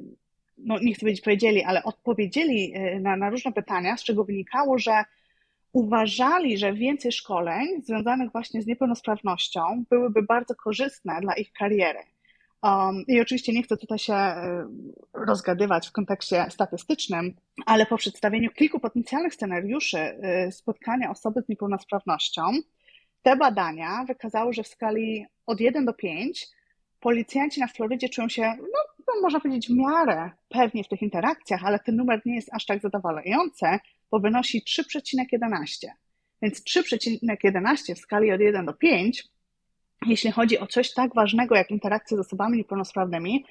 [0.57, 5.03] no nie chcę powiedzieć powiedzieli, ale odpowiedzieli na, na różne pytania, z czego wynikało, że
[5.73, 11.99] uważali, że więcej szkoleń związanych właśnie z niepełnosprawnością byłyby bardzo korzystne dla ich kariery.
[12.63, 14.67] Um, I oczywiście nie chcę tutaj się e,
[15.13, 17.33] rozgadywać w kontekście statystycznym,
[17.65, 22.41] ale po przedstawieniu kilku potencjalnych scenariuszy e, spotkania osoby z niepełnosprawnością,
[23.21, 26.47] te badania wykazały, że w skali od 1 do 5
[26.99, 31.65] policjanci na Florydzie czują się no, no, można powiedzieć, w miarę pewnie w tych interakcjach,
[31.65, 33.65] ale ten numer nie jest aż tak zadowalający,
[34.11, 35.87] bo wynosi 3,11.
[36.41, 39.23] Więc 3,11 w skali od 1 do 5,
[40.07, 43.45] jeśli chodzi o coś tak ważnego jak interakcje z osobami niepełnosprawnymi,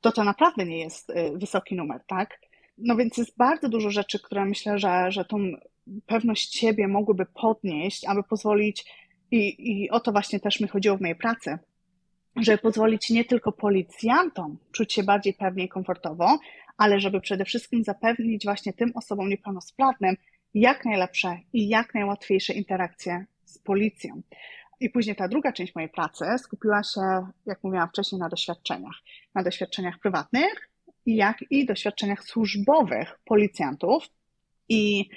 [0.00, 2.40] to to naprawdę nie jest y, wysoki numer, tak?
[2.78, 5.38] No więc jest bardzo dużo rzeczy, które myślę, że, że tą
[6.06, 8.84] pewność siebie mogłyby podnieść, aby pozwolić,
[9.30, 11.58] i, i o to właśnie też mi chodziło w mojej pracy,
[12.36, 16.38] żeby pozwolić nie tylko policjantom czuć się bardziej pewnie i komfortowo,
[16.76, 20.16] ale żeby przede wszystkim zapewnić właśnie tym osobom niepełnosprawnym
[20.54, 24.22] jak najlepsze i jak najłatwiejsze interakcje z policją.
[24.82, 27.00] I później ta druga część mojej pracy skupiła się,
[27.46, 28.96] jak mówiłam wcześniej, na doświadczeniach.
[29.34, 30.70] Na doświadczeniach prywatnych,
[31.06, 34.08] jak i doświadczeniach służbowych policjantów.
[34.68, 35.08] I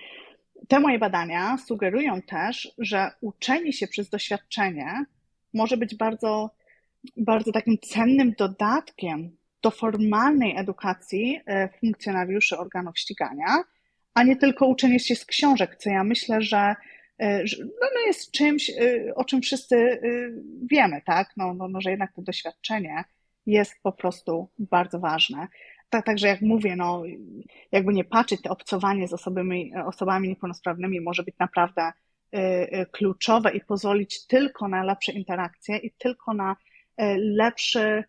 [0.67, 5.05] te moje badania sugerują też, że uczenie się przez doświadczenie
[5.53, 6.49] może być bardzo,
[7.17, 13.63] bardzo takim cennym dodatkiem do formalnej edukacji e, funkcjonariuszy organów ścigania,
[14.13, 16.75] a nie tylko uczenie się z książek, co ja myślę, że, że
[17.19, 19.99] no, no jest czymś, e, o czym wszyscy
[20.71, 21.29] wiemy, tak?
[21.37, 23.03] No, no, no, że jednak to doświadczenie
[23.45, 25.47] jest po prostu bardzo ważne
[25.89, 27.03] tak, także jak mówię, no,
[27.71, 31.91] jakby nie patrzeć, to obcowanie z osobami, osobami niepełnosprawnymi może być naprawdę
[32.91, 36.55] kluczowe i pozwolić tylko na lepsze interakcje i tylko na
[37.17, 38.03] lepszy,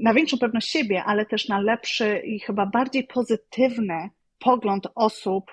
[0.00, 5.52] na większą pewność siebie, ale też na lepszy i chyba bardziej pozytywny pogląd osób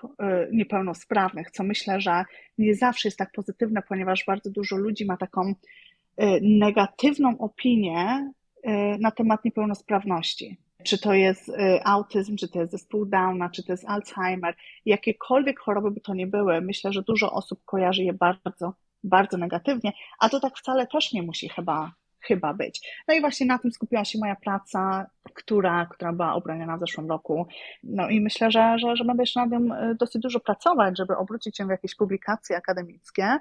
[0.51, 2.23] niepełnosprawnych, co myślę, że
[2.57, 5.53] nie zawsze jest tak pozytywne, ponieważ bardzo dużo ludzi ma taką
[6.41, 8.31] negatywną opinię
[8.99, 10.57] na temat niepełnosprawności.
[10.83, 11.53] Czy to jest y,
[11.83, 14.55] autyzm, czy to jest zespół Downa, czy to jest Alzheimer,
[14.85, 18.73] jakiekolwiek choroby by to nie były, myślę, że dużo osób kojarzy je bardzo,
[19.03, 21.91] bardzo negatywnie, a to tak wcale też nie musi chyba,
[22.27, 23.03] chyba być.
[23.07, 27.09] No i właśnie na tym skupiła się moja praca, która, która była obroniona w zeszłym
[27.09, 27.47] roku.
[27.83, 31.17] No i myślę, że, że, że będę jeszcze nad tym y, dosyć dużo pracować, żeby
[31.17, 33.39] obrócić się w jakieś publikacje akademickie.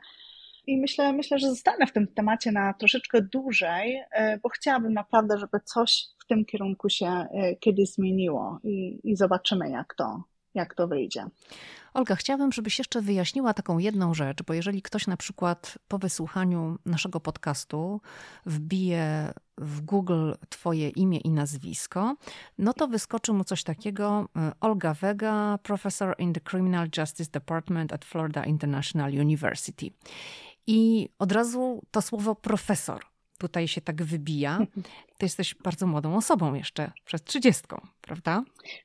[0.66, 5.38] I myślę, myślę, że zostanę w tym temacie na troszeczkę dłużej, y, bo chciałabym naprawdę,
[5.38, 10.22] żeby coś w tym kierunku się e, kiedyś zmieniło i, i zobaczymy, jak to,
[10.54, 11.26] jak to wyjdzie.
[11.94, 16.78] Olga, chciałabym, żebyś jeszcze wyjaśniła taką jedną rzecz, bo jeżeli ktoś na przykład po wysłuchaniu
[16.86, 18.00] naszego podcastu
[18.46, 22.16] wbije w Google Twoje imię i nazwisko,
[22.58, 27.92] no to wyskoczy mu coś takiego: e, Olga Vega, professor in the Criminal Justice Department
[27.92, 29.90] at Florida International University.
[30.66, 33.11] I od razu to słowo profesor
[33.42, 34.58] tutaj się tak wybija.
[35.18, 38.42] Ty jesteś bardzo młodą osobą jeszcze, przed trzydziestką, prawda?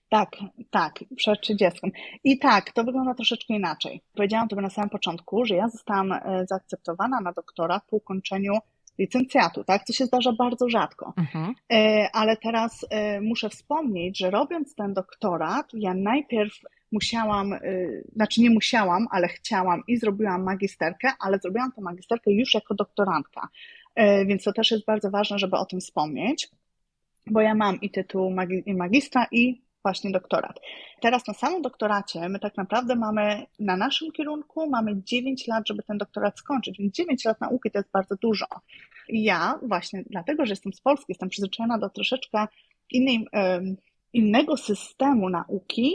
[0.10, 0.32] Tak,
[0.70, 1.90] tak, przed trzydziestką.
[2.24, 4.02] I tak, to wygląda troszeczkę inaczej.
[4.16, 8.54] Powiedziałam tobie na samym początku, że ja zostałam e, zaakceptowana na doktora po ukończeniu
[9.00, 9.84] licencjatu, tak?
[9.84, 11.14] Co się zdarza bardzo rzadko.
[11.18, 11.54] Mhm.
[11.74, 16.54] E, ale teraz e, muszę wspomnieć, że robiąc ten doktorat, ja najpierw
[16.92, 17.56] musiałam,
[18.16, 23.48] znaczy nie musiałam, ale chciałam i zrobiłam magisterkę, ale zrobiłam tę magisterkę już jako doktorantka.
[23.98, 26.50] E, więc to też jest bardzo ważne, żeby o tym wspomnieć,
[27.28, 28.36] bo ja mam i tytuł
[28.68, 30.60] magistra i właśnie doktorat.
[31.02, 35.84] Teraz na samym doktoracie my tak naprawdę mamy na naszym kierunku mamy 9 lat, żeby
[35.84, 38.46] ten doktorat skończyć, więc 9 lat nauki to jest bardzo dużo.
[39.10, 42.48] Ja właśnie dlatego, że jestem z Polski, jestem przyzwyczajona do troszeczkę
[42.92, 43.28] innej,
[44.14, 45.94] innego systemu nauki.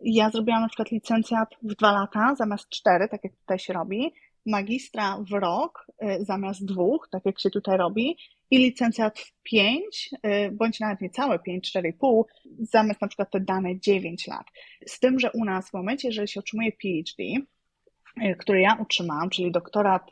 [0.00, 4.12] Ja zrobiłam na przykład licencjat w dwa lata zamiast cztery, tak jak tutaj się robi
[4.46, 8.16] magistra w rok y, zamiast dwóch, tak jak się tutaj robi,
[8.50, 12.26] i licencjat w pięć, y, bądź nawet niecałe pięć, cztery pół,
[12.58, 14.46] zamiast na przykład te dane dziewięć lat.
[14.86, 19.30] Z tym, że u nas w momencie, jeżeli się otrzymuje PhD, y, który ja utrzymałam,
[19.30, 20.10] czyli doktorat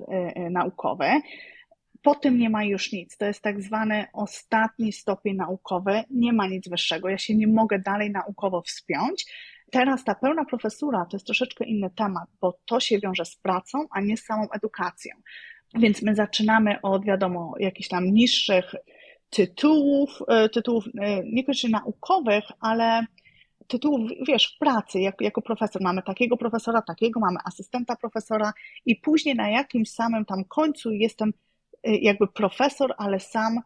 [0.51, 1.07] naukowy,
[2.03, 3.17] po tym nie ma już nic.
[3.17, 7.09] To jest tak zwany ostatni stopień naukowy, nie ma nic wyższego.
[7.09, 9.27] Ja się nie mogę dalej naukowo wspiąć,
[9.73, 13.87] Teraz ta pełna profesura to jest troszeczkę inny temat, bo to się wiąże z pracą,
[13.91, 15.17] a nie z samą edukacją.
[15.75, 18.75] Więc my zaczynamy od, wiadomo, jakichś tam niższych
[19.31, 23.07] tytułów, e, tytułów e, niekoniecznie naukowych, ale
[23.67, 25.83] tytułów, wiesz, w pracy, jako, jako profesor.
[25.83, 28.53] Mamy takiego profesora, takiego, mamy asystenta profesora
[28.87, 31.33] i później na jakimś samym tam końcu jestem
[31.83, 33.61] e, jakby profesor, ale sam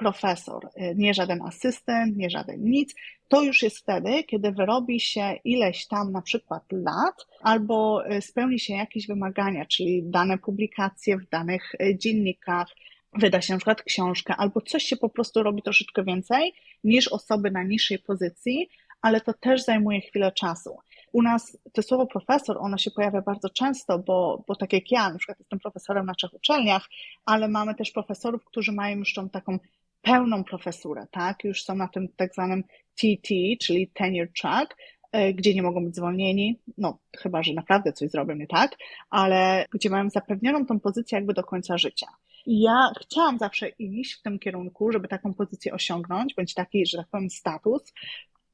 [0.00, 2.94] profesor, y, nie żaden asystent, nie żaden nic.
[3.28, 8.60] To już jest wtedy, kiedy wyrobi się ileś tam na przykład lat albo y, spełni
[8.60, 12.68] się jakieś wymagania, czyli dane publikacje w danych y, dziennikach,
[13.12, 16.52] wyda się na przykład książkę, albo coś się po prostu robi troszeczkę więcej
[16.84, 18.68] niż osoby na niższej pozycji,
[19.02, 20.78] ale to też zajmuje chwilę czasu.
[21.12, 25.10] U nas to słowo profesor, ono się pojawia bardzo często, bo, bo tak jak ja,
[25.10, 26.88] na przykład jestem profesorem na trzech uczelniach,
[27.24, 29.58] ale mamy też profesorów, którzy mają już tą taką
[30.02, 31.44] pełną profesurę, tak?
[31.44, 32.62] Już są na tym tak zwanym
[32.94, 34.76] TT, czyli tenure track,
[35.12, 38.76] e, gdzie nie mogą być zwolnieni, no chyba, że naprawdę coś zrobią nie tak,
[39.10, 42.06] ale gdzie mają zapewnioną tą pozycję jakby do końca życia.
[42.46, 46.98] I ja chciałam zawsze iść w tym kierunku, żeby taką pozycję osiągnąć, bądź taki, że
[46.98, 47.92] tak powiem, status,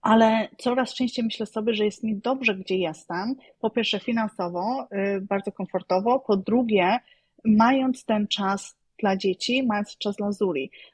[0.07, 3.35] ale coraz częściej myślę sobie, że jest mi dobrze, gdzie jestem.
[3.61, 6.99] Po pierwsze, finansowo, y, bardzo komfortowo, po drugie,
[7.45, 10.31] mając ten czas dla dzieci, mając czas dla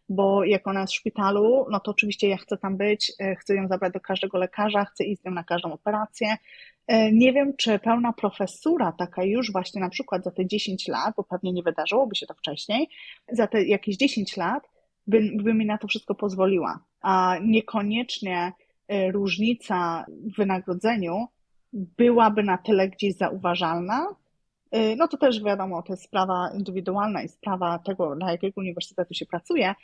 [0.09, 3.55] bo jak ona jest w szpitalu, no to oczywiście ja chcę tam być, y, chcę
[3.55, 6.37] ją zabrać do każdego lekarza, chcę iść z nią na każdą operację.
[6.93, 11.15] Y, nie wiem, czy pełna profesura, taka już właśnie na przykład za te 10 lat,
[11.17, 12.89] bo pewnie nie wydarzyłoby się to wcześniej,
[13.33, 14.63] za te jakieś 10 lat
[15.07, 18.53] by, by mi na to wszystko pozwoliła, a niekoniecznie
[18.93, 21.27] E, różnica w wynagrodzeniu
[21.73, 24.15] byłaby na tyle gdzieś zauważalna, e,
[24.97, 29.27] no to też wiadomo, to jest sprawa indywidualna i sprawa tego, na jakiego uniwersytetu się
[29.27, 29.75] pracuje,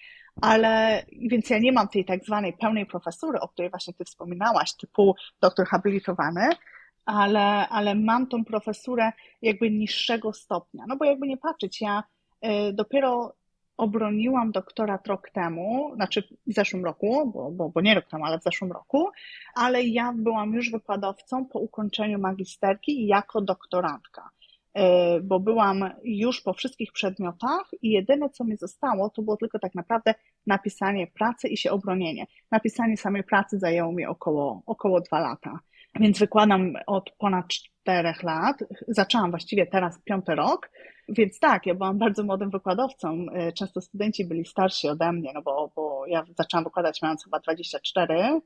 [0.40, 4.72] ale więc ja nie mam tej tak zwanej pełnej profesury, o której właśnie ty wspominałaś,
[4.72, 6.48] typu doktor habilitowany,
[7.06, 9.12] ale, ale mam tą profesurę
[9.42, 10.84] jakby niższego stopnia.
[10.88, 12.02] No bo jakby nie patrzeć, ja
[12.40, 13.34] e, dopiero
[13.76, 18.38] obroniłam doktorat rok temu, znaczy w zeszłym roku, bo, bo, bo nie rok temu, ale
[18.38, 19.08] w zeszłym roku,
[19.54, 24.30] ale ja byłam już wykładowcą po ukończeniu magisterki jako doktorantka
[25.22, 29.74] bo byłam już po wszystkich przedmiotach i jedyne, co mi zostało, to było tylko tak
[29.74, 30.14] naprawdę
[30.46, 32.26] napisanie pracy i się obronienie.
[32.50, 35.58] Napisanie samej pracy zajęło mi około, około dwa lata.
[36.00, 38.56] Więc wykładam od ponad czterech lat.
[38.88, 40.70] Zaczęłam właściwie teraz piąty rok,
[41.08, 43.26] więc tak, ja byłam bardzo młodym wykładowcą.
[43.32, 47.40] E, często studenci byli starsi ode mnie, no bo, bo ja zaczęłam wykładać mając chyba
[47.40, 48.40] 24,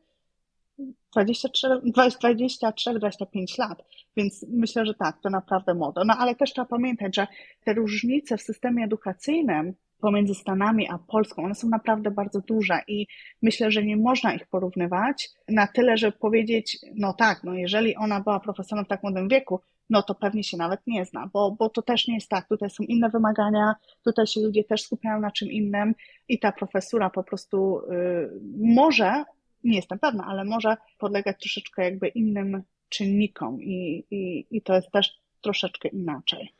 [1.13, 3.83] 24, 23-25 lat,
[4.17, 6.05] więc myślę, że tak, to naprawdę młodo.
[6.05, 7.27] No ale też trzeba pamiętać, że
[7.65, 13.07] te różnice w systemie edukacyjnym pomiędzy Stanami a Polską, one są naprawdę bardzo duże i
[13.43, 18.21] myślę, że nie można ich porównywać na tyle, żeby powiedzieć, no tak, no jeżeli ona
[18.21, 19.61] była profesorem w tak młodym wieku,
[19.91, 22.49] no to pewnie się nawet nie zna, bo, bo to też nie jest tak.
[22.49, 25.95] Tutaj są inne wymagania, tutaj się ludzie też skupiają na czym innym
[26.29, 29.25] i ta profesura po prostu y, może,
[29.65, 34.91] nie jestem pewna, ale może podlegać troszeczkę jakby innym czynnikom i, i, i to jest
[34.91, 36.53] też troszeczkę inaczej.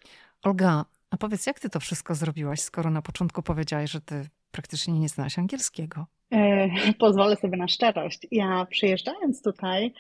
[0.43, 5.01] Olga, a powiedz, jak ty to wszystko zrobiłaś, skoro na początku powiedziałaś, że ty praktycznie
[5.01, 6.07] nie znasz angielskiego?
[6.31, 8.27] E, pozwolę sobie na szczerość.
[8.31, 9.95] Ja przyjeżdżając tutaj,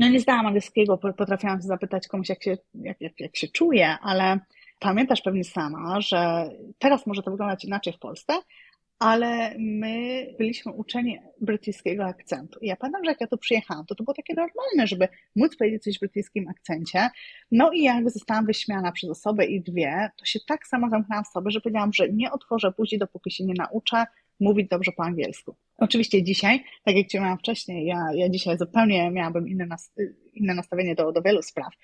[0.00, 4.38] no nie znałam angielskiego, potrafiłam zapytać komuś, jak się, jak, jak, jak się czuje, ale
[4.78, 8.32] pamiętasz pewnie sama, że teraz może to wyglądać inaczej w Polsce,
[8.98, 12.58] ale my byliśmy uczeni brytyjskiego akcentu.
[12.62, 15.56] I ja pamiętam, że jak ja tu przyjechałam, to to było takie normalne, żeby móc
[15.56, 17.08] powiedzieć coś w brytyjskim akcencie.
[17.50, 21.28] No i jakby zostałam wyśmiana przez osobę i dwie, to się tak samo zamknęłam w
[21.28, 24.04] sobie, że powiedziałam, że nie otworzę buzi, dopóki się nie nauczę
[24.40, 25.56] mówić dobrze po angielsku.
[25.78, 29.92] Oczywiście dzisiaj, tak jak Ci mówiłam wcześniej, ja, ja dzisiaj zupełnie miałabym inne, nas,
[30.34, 31.74] inne nastawienie do, do wielu spraw,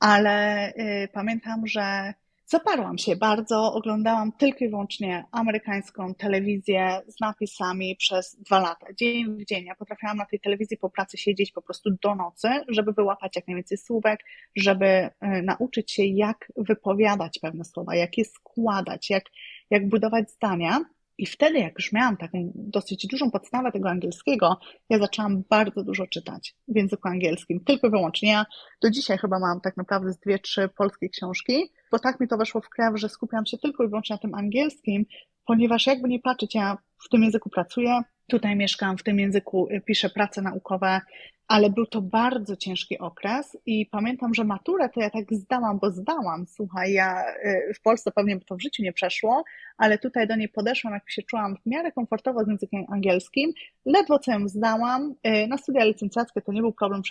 [0.00, 2.14] ale y, pamiętam, że
[2.54, 9.36] Zaparłam się bardzo, oglądałam tylko i wyłącznie amerykańską telewizję z napisami przez dwa lata, dzień
[9.36, 9.64] w dzień.
[9.64, 13.46] Ja potrafiłam na tej telewizji po pracy siedzieć po prostu do nocy, żeby wyłapać jak
[13.46, 14.20] najwięcej słówek,
[14.56, 15.10] żeby e,
[15.42, 19.24] nauczyć się, jak wypowiadać pewne słowa, jak je składać, jak,
[19.70, 20.84] jak budować zdania.
[21.18, 24.58] I wtedy, jak już miałam taką dosyć dużą podstawę tego angielskiego,
[24.90, 28.30] ja zaczęłam bardzo dużo czytać w języku angielskim, tylko i wyłącznie.
[28.30, 28.46] Ja
[28.82, 32.36] do dzisiaj chyba mam tak naprawdę z dwie, trzy polskie książki, bo tak mi to
[32.36, 35.06] weszło w krew, że skupiam się tylko i wyłącznie na tym angielskim,
[35.46, 40.10] ponieważ jakby nie patrzeć, ja w tym języku pracuję, tutaj mieszkam, w tym języku piszę
[40.10, 41.00] prace naukowe,
[41.48, 45.90] ale był to bardzo ciężki okres i pamiętam, że maturę to ja tak zdałam, bo
[45.90, 46.46] zdałam.
[46.46, 49.44] Słuchaj, ja y, w Polsce pewnie by to w życiu nie przeszło,
[49.76, 53.52] ale tutaj do niej podeszłam, jak się czułam w miarę komfortowo z językiem angielskim.
[53.84, 55.14] Ledwo co ją zdałam.
[55.26, 57.02] Y, na studia licencjackie to nie był problem,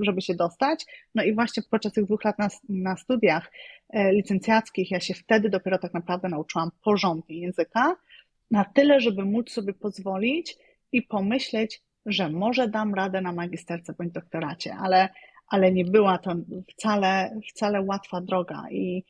[0.00, 0.86] żeby się dostać.
[1.14, 3.52] No i właśnie podczas tych dwóch lat na, na studiach
[3.94, 7.96] y, licencjackich ja się wtedy dopiero tak naprawdę nauczyłam porządnie języka,
[8.50, 10.56] na tyle, żeby móc sobie pozwolić
[10.92, 15.08] i pomyśleć, że może dam radę na magisterce bądź doktoracie, ale,
[15.48, 16.34] ale nie była to
[16.70, 19.04] wcale, wcale łatwa droga i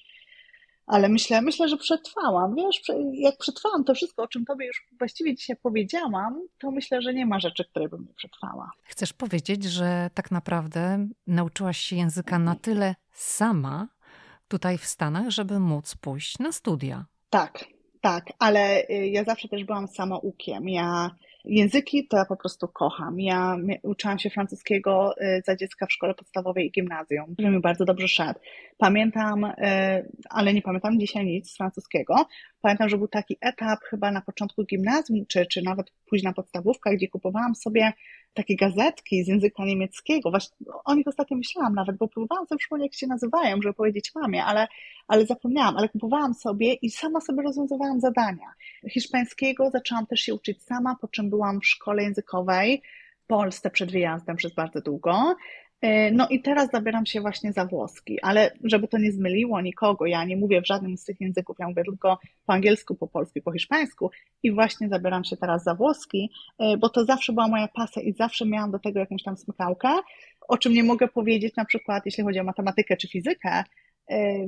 [0.86, 2.54] ale myślę, myślę, że przetrwałam.
[2.54, 2.82] Wiesz,
[3.12, 7.26] jak przetrwałam to wszystko, o czym tobie już właściwie dzisiaj powiedziałam, to myślę, że nie
[7.26, 8.70] ma rzeczy, które bym nie przetrwała.
[8.82, 13.88] Chcesz powiedzieć, że tak naprawdę nauczyłaś się języka na tyle sama
[14.48, 17.04] tutaj w Stanach, żeby móc pójść na studia?
[17.30, 17.64] Tak,
[18.00, 20.68] tak, ale y, ja zawsze też byłam samoukiem.
[20.68, 21.10] Ja
[21.44, 23.20] Języki to ja po prostu kocham.
[23.20, 27.84] Ja uczyłam się francuskiego y, za dziecka w szkole podstawowej i gimnazjum, który mi bardzo
[27.84, 28.40] dobrze szedł.
[28.82, 32.26] Pamiętam, e, ale nie pamiętam dzisiaj nic z francuskiego.
[32.60, 37.08] Pamiętam, że był taki etap chyba na początku gimnazjum, czy, czy nawet późna podstawówka, gdzie
[37.08, 37.92] kupowałam sobie
[38.34, 40.30] takie gazetki z języka niemieckiego.
[40.30, 44.12] Właśnie o nich ostatnio myślałam nawet, bo próbowałam sobie przypomnieć, jak się nazywają, żeby powiedzieć
[44.14, 44.68] mamie, ale,
[45.08, 48.52] ale zapomniałam, ale kupowałam sobie i sama sobie rozwiązywałam zadania.
[48.90, 52.82] Hiszpańskiego zaczęłam też się uczyć sama, po czym byłam w szkole językowej
[53.26, 55.36] Polsce przed wyjazdem przez bardzo długo.
[55.82, 60.06] E, no i teraz zabieram się właśnie za włoski, ale żeby to nie zmyliło nikogo,
[60.06, 63.40] ja nie mówię w żadnym z tych języków, ja mówię tylko po angielsku, po polsku
[63.44, 64.10] po hiszpańsku.
[64.42, 68.12] I właśnie zabieram się teraz za włoski, e, bo to zawsze była moja pasja i
[68.12, 69.88] zawsze miałam do tego jakąś tam smykałkę,
[70.48, 73.64] o czym nie mogę powiedzieć na przykład, jeśli chodzi o matematykę czy fizykę,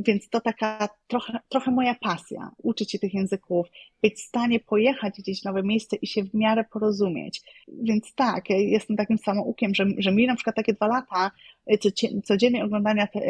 [0.00, 3.66] więc to taka trochę, trochę moja pasja, uczyć się tych języków,
[4.02, 7.42] być w stanie pojechać gdzieś w nowe miejsce i się w miarę porozumieć.
[7.68, 11.30] Więc tak, ja jestem takim samoukiem, że, że mi na przykład takie dwa lata
[11.66, 11.78] e,
[12.24, 13.20] codziennie oglądania te,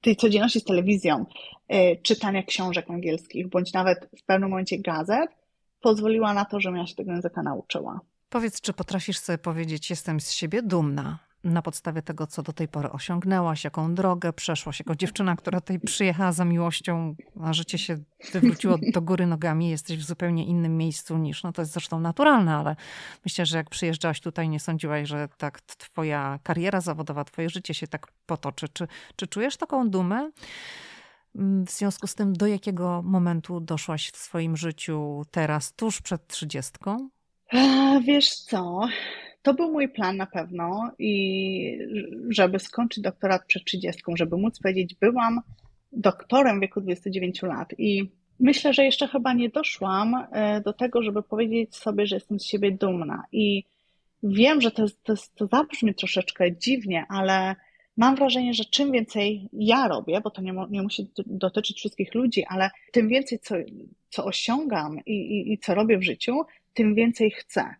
[0.00, 1.26] tej codzienności z telewizją,
[1.68, 5.30] e, czytania książek angielskich, bądź nawet w pewnym momencie gazet,
[5.80, 8.00] pozwoliła na to, żebym ja się tego języka nauczyła.
[8.28, 12.68] Powiedz, czy potrafisz sobie powiedzieć, jestem z siebie dumna, na podstawie tego, co do tej
[12.68, 17.96] pory osiągnęłaś, jaką drogę przeszłaś, jako dziewczyna, która tutaj przyjechała za miłością, a życie się
[18.32, 22.56] wywróciło do góry nogami, jesteś w zupełnie innym miejscu niż, no to jest zresztą naturalne,
[22.56, 22.76] ale
[23.24, 27.86] myślę, że jak przyjeżdżałaś tutaj, nie sądziłaś, że tak twoja kariera zawodowa, twoje życie się
[27.86, 28.68] tak potoczy.
[28.68, 30.30] Czy, czy czujesz taką dumę?
[31.36, 36.26] Mm, w związku z tym, do jakiego momentu doszłaś w swoim życiu teraz, tuż przed
[36.26, 37.08] trzydziestką?
[38.06, 38.88] Wiesz co,
[39.48, 41.78] to był mój plan na pewno i
[42.28, 45.40] żeby skończyć doktorat przed 30, żeby móc powiedzieć, byłam
[45.92, 51.02] doktorem w wieku 29 lat i myślę, że jeszcze chyba nie doszłam e, do tego,
[51.02, 53.64] żeby powiedzieć sobie, że jestem z siebie dumna i
[54.22, 57.56] wiem, że to, to, to zabrzmi troszeczkę dziwnie, ale
[57.96, 62.44] mam wrażenie, że czym więcej ja robię, bo to nie, nie musi dotyczyć wszystkich ludzi,
[62.48, 63.54] ale tym więcej, co,
[64.08, 66.40] co osiągam i, i, i co robię w życiu,
[66.74, 67.74] tym więcej chcę.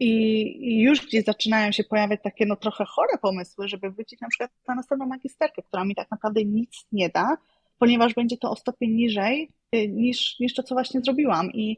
[0.00, 4.50] I już gdzieś zaczynają się pojawiać takie no trochę chore pomysły, żeby wrócić na przykład
[4.68, 7.36] na następną magisterkę, która mi tak naprawdę nic nie da,
[7.78, 11.52] ponieważ będzie to o stopień niżej y, niż, niż to, co właśnie zrobiłam.
[11.52, 11.76] I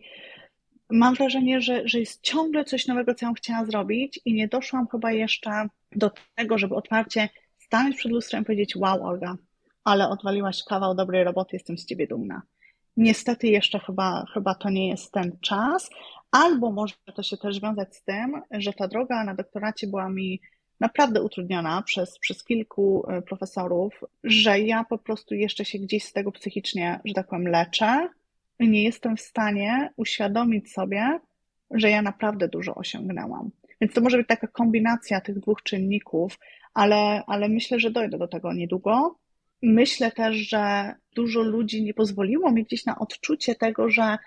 [0.90, 4.88] mam wrażenie, że, że jest ciągle coś nowego, co ja chciała zrobić i nie doszłam
[4.88, 9.36] chyba jeszcze do tego, żeby otwarcie stanąć przed lustrem i powiedzieć wow Olga,
[9.84, 12.42] ale odwaliłaś kawał dobrej roboty, jestem z ciebie dumna.
[12.96, 15.90] Niestety jeszcze chyba, chyba to nie jest ten czas,
[16.30, 20.40] albo może to się też wiązać z tym, że ta droga na doktoracie była mi
[20.80, 26.12] naprawdę utrudniona przez, przez kilku e, profesorów, że ja po prostu jeszcze się gdzieś z
[26.12, 28.08] tego psychicznie, że tak powiem, leczę
[28.60, 31.20] nie jestem w stanie uświadomić sobie,
[31.70, 33.50] że ja naprawdę dużo osiągnęłam.
[33.80, 36.38] Więc to może być taka kombinacja tych dwóch czynników,
[36.74, 39.18] ale, ale myślę, że dojdę do tego niedługo.
[39.62, 44.18] Myślę też, że dużo ludzi nie pozwoliło mi gdzieś na odczucie tego, że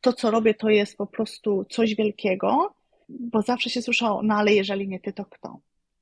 [0.00, 2.74] to, co robię, to jest po prostu coś wielkiego,
[3.08, 5.60] bo zawsze się słyszało, no ale jeżeli nie ty, to kto?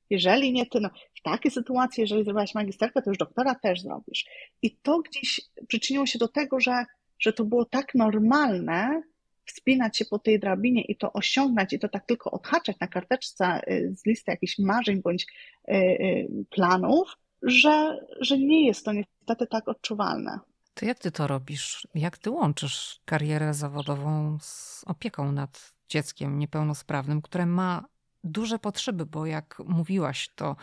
[0.09, 0.89] Jeżeli nie ty, no
[1.19, 4.25] w takiej sytuacji, jeżeli zrobiłaś magisterkę, to już doktora też zrobisz.
[4.61, 6.85] I to gdzieś przyczyniło się do tego, że,
[7.19, 9.01] że to było tak normalne,
[9.45, 13.61] wspinać się po tej drabinie i to osiągnąć, i to tak tylko odhaczać na karteczce
[13.71, 19.47] y, z listy jakichś marzeń bądź y, y, planów, że, że nie jest to niestety
[19.47, 20.39] tak odczuwalne.
[20.79, 21.87] To jak ty to robisz?
[21.95, 27.85] Jak ty łączysz karierę zawodową z opieką nad dzieckiem niepełnosprawnym, które ma
[28.23, 30.55] duże potrzeby, bo jak mówiłaś, to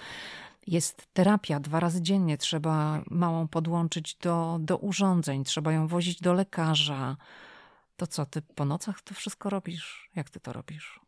[0.66, 2.38] jest terapia dwa razy dziennie.
[2.38, 7.16] Trzeba małą podłączyć do, do urządzeń, trzeba ją wozić do lekarza.
[7.96, 10.10] To co, ty po nocach to wszystko robisz?
[10.14, 11.00] Jak ty to robisz?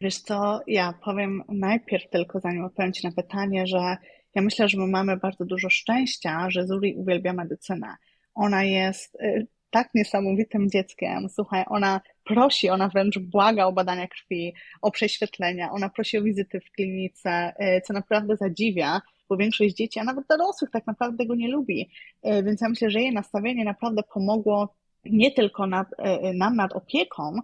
[0.00, 3.96] Wiesz co, ja powiem najpierw tylko, zanim odpowiem Ci na pytanie, że
[4.34, 7.96] ja myślę, że my mamy bardzo dużo szczęścia, że Zuri uwielbia medycynę.
[8.34, 11.28] Ona jest y, tak niesamowitym dzieckiem.
[11.28, 16.60] Słuchaj, ona prosi, ona wręcz błaga o badania krwi, o prześwietlenia, ona prosi o wizyty
[16.60, 21.34] w klinice, y, co naprawdę zadziwia, bo większość dzieci, a nawet dorosłych tak naprawdę tego
[21.34, 21.90] nie lubi.
[22.26, 24.74] Y, więc ja myślę, że jej nastawienie naprawdę pomogło
[25.04, 25.88] nie tylko nad,
[26.34, 27.38] nam nad opieką,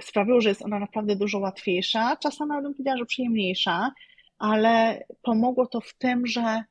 [0.00, 3.92] sprawiło, że jest ona naprawdę dużo łatwiejsza, czasem nawet bym powiedziała, że przyjemniejsza,
[4.38, 6.64] ale pomogło to w tym, że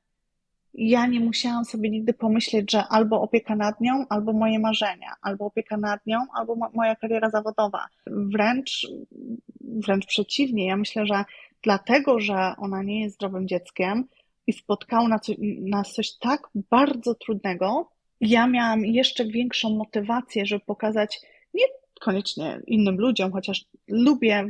[0.74, 5.45] ja nie musiałam sobie nigdy pomyśleć, że albo opieka nad nią, albo moje marzenia, albo
[5.45, 7.88] opieka nad nią, albo moja kariera zawodowa.
[8.07, 8.88] Wręcz,
[9.61, 11.24] wręcz przeciwnie, ja myślę, że
[11.63, 14.07] dlatego, że ona nie jest zdrowym dzieckiem
[14.47, 15.22] i spotkało nas,
[15.59, 17.89] nas coś tak bardzo trudnego,
[18.22, 21.19] ja miałam jeszcze większą motywację, żeby pokazać
[21.53, 21.63] nie
[22.01, 24.47] koniecznie innym ludziom, chociaż lubię,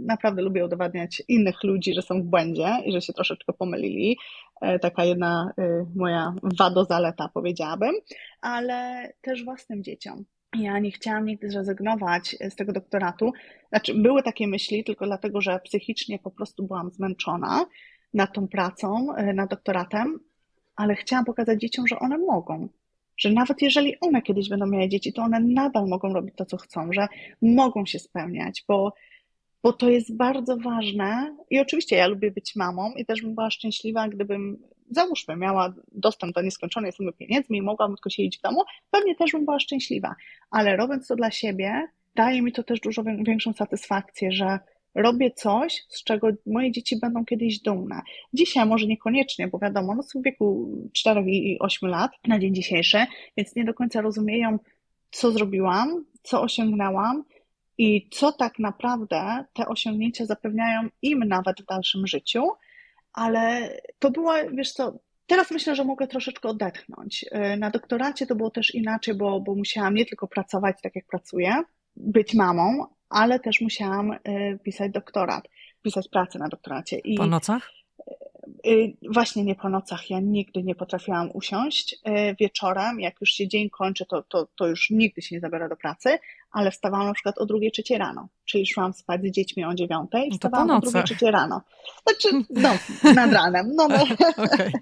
[0.00, 4.18] naprawdę lubię udowadniać innych ludzi, że są w błędzie i że się troszeczkę pomylili.
[4.60, 7.94] E, taka jedna e, moja wado-zaleta, powiedziałabym,
[8.40, 10.24] ale też własnym dzieciom.
[10.58, 13.32] Ja nie chciałam nigdy zrezygnować z tego doktoratu.
[13.68, 17.66] Znaczy, były takie myśli, tylko dlatego, że psychicznie po prostu byłam zmęczona
[18.14, 20.20] nad tą pracą, e, nad doktoratem,
[20.76, 22.68] ale chciałam pokazać dzieciom, że one mogą,
[23.16, 26.56] że nawet jeżeli one kiedyś będą miały dzieci, to one nadal mogą robić to, co
[26.56, 27.06] chcą, że
[27.42, 28.92] mogą się spełniać, bo,
[29.62, 31.36] bo to jest bardzo ważne.
[31.50, 34.58] I oczywiście ja lubię być mamą i też bym była szczęśliwa, gdybym,
[34.90, 39.32] załóżmy, miała dostęp do nieskończonej sumy pieniędzy i mogłabym tylko siedzieć w domu, pewnie też
[39.32, 40.14] bym była szczęśliwa.
[40.50, 44.58] Ale robiąc to dla siebie, daje mi to też dużo większą satysfakcję, że
[44.94, 48.02] robię coś, z czego moje dzieci będą kiedyś dumne.
[48.32, 52.54] Dzisiaj może niekoniecznie, bo wiadomo, no są w wieku 4 i 8 lat na dzień
[52.54, 54.58] dzisiejszy, więc nie do końca rozumieją,
[55.10, 57.24] co zrobiłam, co osiągnęłam
[57.78, 62.42] i co tak naprawdę te osiągnięcia zapewniają im nawet w dalszym życiu,
[63.12, 67.24] ale to była, wiesz co, Teraz myślę, że mogę troszeczkę odetchnąć.
[67.58, 71.62] Na doktoracie to było też inaczej, bo, bo musiałam nie tylko pracować tak, jak pracuję,
[71.96, 75.48] być mamą, ale też musiałam y, pisać doktorat,
[75.82, 76.98] pisać pracę na doktoracie.
[76.98, 77.70] I po nocach?
[78.66, 80.10] Y, y, właśnie nie po nocach.
[80.10, 82.00] Ja nigdy nie potrafiłam usiąść
[82.40, 83.00] wieczorem.
[83.00, 86.18] Jak już się dzień kończy, to, to, to już nigdy się nie zabiera do pracy,
[86.54, 88.28] ale wstawałam na przykład o drugiej, trzeciej rano.
[88.44, 91.62] Czyli szłam spać z dziećmi o dziewiątej, no wstawałam o drugiej, trzeciej rano.
[92.02, 92.70] Znaczy, no,
[93.22, 93.72] nad ranem.
[93.74, 94.02] No, no,
[94.44, 94.72] okay.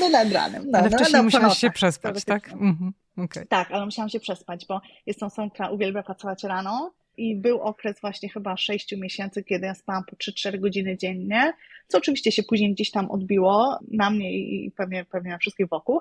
[0.00, 0.70] no nad ranem.
[0.70, 2.52] No, ale no, wcześniej no, musiałaś się przespać, tak?
[2.52, 2.92] Mhm.
[3.16, 3.46] Okay.
[3.46, 8.00] Tak, ale musiałam się przespać, bo jestem osobą, która uwielbia pracować rano i był okres
[8.00, 11.52] właśnie chyba 6 miesięcy, kiedy ja spałam po 3-4 godziny dziennie,
[11.88, 16.00] co oczywiście się później gdzieś tam odbiło na mnie i pewnie, pewnie na wszystkich wokół,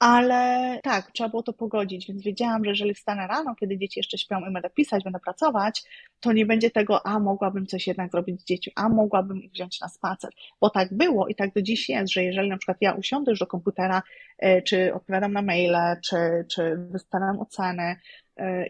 [0.00, 4.18] ale tak, trzeba było to pogodzić, więc wiedziałam, że jeżeli wstanę rano, kiedy dzieci jeszcze
[4.18, 5.82] śpią i będę pisać, będę pracować,
[6.20, 9.80] to nie będzie tego, a mogłabym coś jednak zrobić z dziećmi, a mogłabym ich wziąć
[9.80, 10.30] na spacer.
[10.60, 13.38] Bo tak było i tak do dziś jest, że jeżeli na przykład ja usiądę już
[13.40, 14.02] do komputera,
[14.38, 16.16] e, czy odpowiadam na maile, czy,
[16.50, 17.96] czy wystawiam oceny,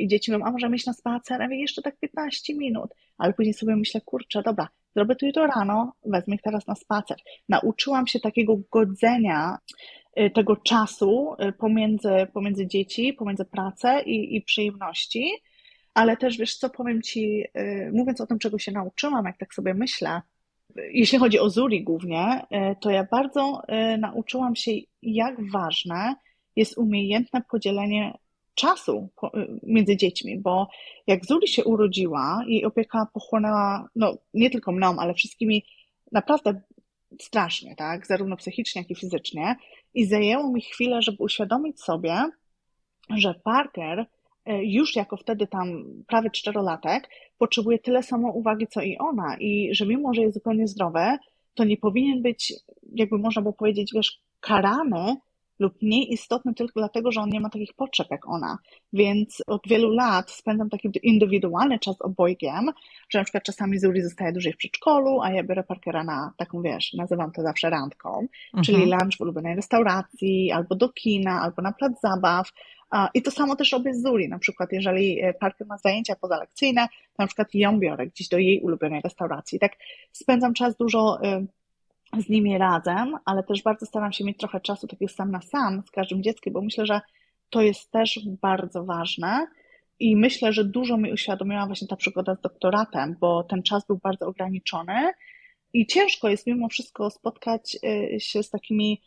[0.01, 3.55] i dzieci mówią, a możemy iść na spacer, a jeszcze tak 15 minut, ale później
[3.55, 7.17] sobie myślę, kurczę, dobra, zrobię to jutro rano, wezmę ich teraz na spacer.
[7.49, 9.59] Nauczyłam się takiego godzenia
[10.19, 15.33] Y, tego czasu y, pomiędzy, pomiędzy dzieci, pomiędzy pracę i, i przyjemności.
[15.95, 17.45] Ale też wiesz co, powiem ci,
[17.93, 20.23] mówiąc o tym, czego się nauczyłam, jak tak sobie myślę,
[20.77, 22.47] jeśli chodzi o Zuri głównie,
[22.81, 23.63] to ja bardzo
[23.99, 24.71] nauczyłam się,
[25.03, 26.15] jak ważne
[26.57, 28.19] jest umiejętne podzielenie
[28.61, 29.09] czasu
[29.63, 30.69] między dziećmi, bo
[31.07, 35.65] jak Zuri się urodziła, jej opieka pochłonęła, no nie tylko mną, ale wszystkimi
[36.13, 36.61] naprawdę
[37.21, 39.57] strasznie, tak, zarówno psychicznie, jak i fizycznie,
[39.95, 42.15] i zajęło mi chwilę, żeby uświadomić sobie,
[43.17, 44.07] że Parker
[44.45, 47.09] e, już jako wtedy tam prawie czterolatek
[47.39, 49.37] potrzebuje tyle samo uwagi, co i ona.
[49.41, 51.19] I że mimo, że jest zupełnie zdrowe,
[51.55, 52.53] to nie powinien być,
[52.95, 55.17] jakby można było powiedzieć, wiesz, karany
[55.61, 58.59] lub mniej istotny tylko dlatego, że on nie ma takich potrzeb jak ona.
[58.93, 62.71] Więc od wielu lat spędzam taki indywidualny czas obojgiem,
[63.11, 66.63] że na przykład czasami Zuri zostaje dłużej w przedszkolu, a ja biorę Parkera na taką,
[66.63, 68.65] wiesz, nazywam to zawsze randką, mhm.
[68.65, 72.51] czyli lunch w ulubionej restauracji, albo do kina, albo na plac zabaw.
[73.15, 76.89] I to samo też robię z Zuri, na przykład jeżeli e, Parker ma zajęcia pozalekcyjne,
[76.89, 79.59] to na przykład ją biorę gdzieś do jej ulubionej restauracji.
[79.59, 79.73] Tak
[80.13, 81.47] spędzam czas dużo e,
[82.19, 85.83] z nimi razem, ale też bardzo staram się mieć trochę czasu takiego sam na sam
[85.87, 87.01] z każdym dzieckiem, bo myślę, że
[87.51, 89.47] to jest też bardzo ważne.
[90.01, 93.99] I myślę, że dużo mi uświadomiła właśnie ta przygoda z doktoratem, bo ten czas był
[94.03, 95.13] bardzo ograniczony
[95.73, 97.77] i ciężko jest mimo wszystko spotkać
[98.15, 99.01] y, się z takimi,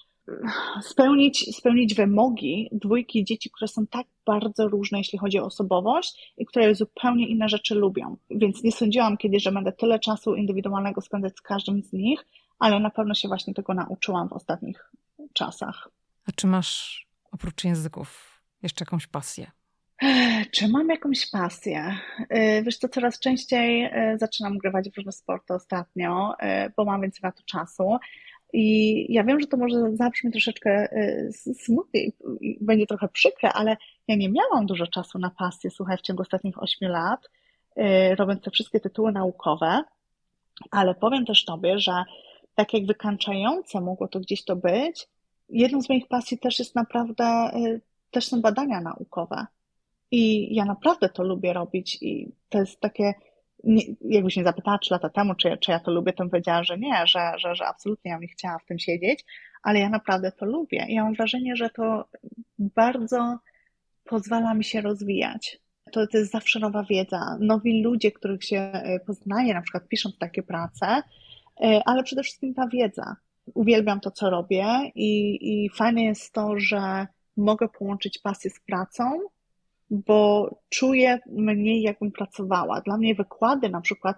[0.82, 6.46] spełnić, spełnić wymogi dwójki dzieci, które są tak bardzo różne, jeśli chodzi o osobowość i
[6.46, 8.18] które zupełnie inne rzeczy lubią.
[8.30, 12.26] Więc nie sądziłam kiedyś, że będę tyle czasu indywidualnego spędzać z każdym z nich,
[12.64, 14.92] ale na pewno się właśnie tego nauczyłam w ostatnich
[15.34, 15.90] czasach.
[16.26, 19.52] A czy masz oprócz języków jeszcze jakąś pasję?
[20.52, 21.98] Czy mam jakąś pasję?
[22.20, 27.02] Y, wiesz to coraz częściej y, zaczynam grywać w różne sporty ostatnio, y, bo mam
[27.02, 27.98] więcej na to czasu.
[28.54, 30.88] I ja wiem, że to może zabrzmi troszeczkę
[31.54, 32.02] smutnie
[32.42, 36.22] i będzie trochę przykre, ale ja nie miałam dużo czasu na pasję, słuchaj, w ciągu
[36.22, 37.30] ostatnich ośmiu lat,
[38.18, 39.84] robiąc te wszystkie tytuły naukowe,
[40.72, 42.04] ale powiem też Tobie, że
[42.56, 45.08] tak jak wykańczające mogło to gdzieś to być,
[45.50, 47.82] jedną z moich pasji też jest naprawdę, y,
[48.12, 49.46] też są badania naukowe.
[50.12, 53.14] I ja naprawdę to lubię robić i to jest takie,
[53.64, 56.64] nie, jakbyś mnie zapytała trzy lata temu, czy, czy ja to lubię, to bym powiedziała,
[56.64, 59.26] że nie, że, że, że absolutnie ja nie chciała w tym siedzieć,
[59.64, 60.86] ale ja naprawdę to lubię.
[60.90, 62.06] I ja mam wrażenie, że to
[62.60, 63.38] bardzo
[64.04, 65.60] pozwala mi się rozwijać.
[65.92, 70.18] to, to jest zawsze nowa wiedza, nowi ludzie, których się e, poznaje, na przykład pisząc
[70.18, 71.04] takie prace,
[71.86, 73.16] ale przede wszystkim ta wiedza.
[73.54, 79.04] Uwielbiam to, co robię i, i fajne jest to, że mogę połączyć pasję z pracą,
[79.90, 82.82] bo czuję mniej, jakbym pracowała.
[82.82, 84.18] Dla mnie wykłady na przykład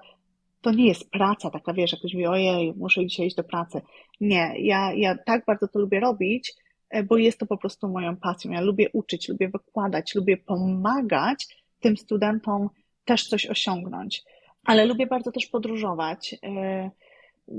[0.61, 3.81] to nie jest praca taka, wiesz, jak ktoś mówi, ojej, muszę dzisiaj iść do pracy.
[4.21, 6.53] Nie, ja, ja tak bardzo to lubię robić,
[6.89, 8.51] e, bo jest to po prostu moją pasją.
[8.51, 11.47] Ja lubię uczyć, lubię wykładać, lubię pomagać
[11.79, 12.69] tym studentom
[13.05, 14.23] też coś osiągnąć.
[14.63, 16.35] Ale lubię bardzo też podróżować.
[17.49, 17.53] E,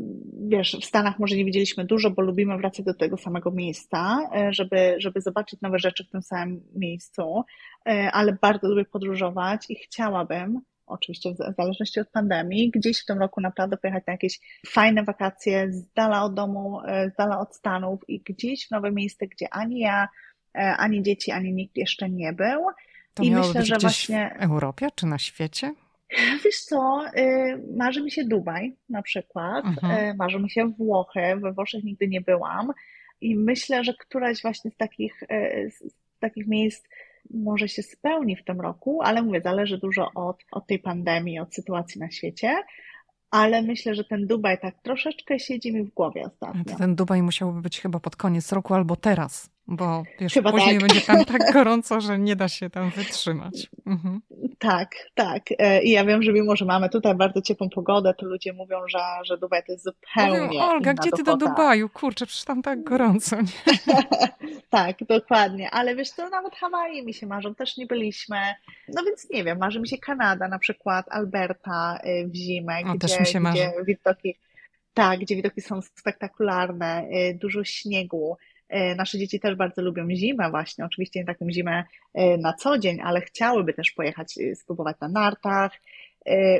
[0.48, 4.52] wiesz, w Stanach może nie widzieliśmy dużo, bo lubimy wracać do tego samego miejsca, e,
[4.52, 7.44] żeby, żeby zobaczyć nowe rzeczy w tym samym miejscu,
[8.12, 13.40] ale bardzo lubię podróżować i chciałabym, oczywiście w zależności od pandemii, gdzieś w tym roku
[13.40, 18.00] naprawdę pojechać na jakieś fajne wakacje z dala od domu, e, z dala od Stanów
[18.08, 20.08] i gdzieś w nowe miejsce, gdzie ani ja,
[20.54, 22.60] e, ani dzieci, ani nikt jeszcze nie był.
[23.14, 25.74] To I myślę, że właśnie w Europie czy na świecie?
[26.44, 30.10] Wiesz co, y, marzy mi się Dubaj na przykład, mhm.
[30.10, 32.72] Y, marzy mi się Włochy, we Włoszech nigdy nie byłam
[33.20, 36.88] i myślę, że któraś właśnie z takich, y, z takich miejsc
[37.30, 41.54] może się spełni w tym roku, ale mówię, zależy dużo od, od tej pandemii, od
[41.54, 42.62] sytuacji na świecie.
[43.30, 46.76] Ale myślę, że ten Dubaj tak troszeczkę siedzi mi w głowie ostatnio.
[46.78, 50.88] Ten Dubaj musiałby być chyba pod koniec roku albo teraz, bo wiesz, chyba później tak.
[50.88, 53.66] będzie tam tak gorąco, że nie da się tam wytrzymać.
[53.86, 54.20] Mhm.
[54.58, 55.42] Tak, tak.
[55.58, 58.78] E, I ja wiem, że mimo, że mamy tutaj bardzo ciepłą pogodę, to ludzie mówią,
[58.88, 61.88] że, że Dubaj to jest zupełnie Mówią, Olga, gdzie ty do Dubaju?
[61.88, 63.36] Kurczę, przecież tam tak gorąco.
[64.70, 65.70] tak, dokładnie.
[65.70, 68.36] Ale wiesz co, nawet Hawaje mi się marzą, też nie byliśmy.
[68.88, 72.94] No więc nie wiem, marzy mi się Kanada, na przykład Alberta y, w zimę, o,
[72.94, 73.58] gdzie, też mi się marzy.
[73.58, 74.38] gdzie widoki,
[74.94, 78.36] tak, gdzie widoki są spektakularne, y, dużo śniegu.
[78.68, 82.78] E, nasze dzieci też bardzo lubią zimę właśnie, oczywiście nie taką zimę e, na co
[82.78, 85.72] dzień, ale chciałyby też pojechać, e, spróbować na nartach,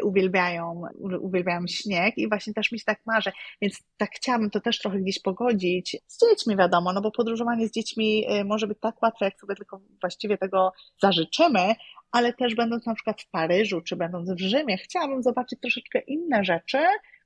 [0.02, 0.82] uwielbiają,
[1.20, 3.32] uwielbiają śnieg i właśnie też mi się tak marzy,
[3.62, 7.72] więc tak chciałabym to też trochę gdzieś pogodzić z dziećmi wiadomo, no bo podróżowanie z
[7.72, 11.74] dziećmi może być tak łatwe, jak sobie tylko właściwie tego zażyczymy,
[12.12, 16.44] ale też będąc na przykład w Paryżu, czy będąc w Rzymie, chciałabym zobaczyć troszeczkę inne
[16.44, 16.78] rzeczy,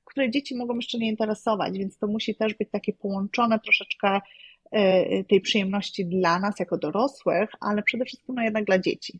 [0.05, 4.19] które dzieci mogą jeszcze nie interesować, więc to musi też być takie połączone troszeczkę
[5.29, 9.19] tej przyjemności dla nas jako dorosłych, ale przede wszystkim no jednak dla dzieci.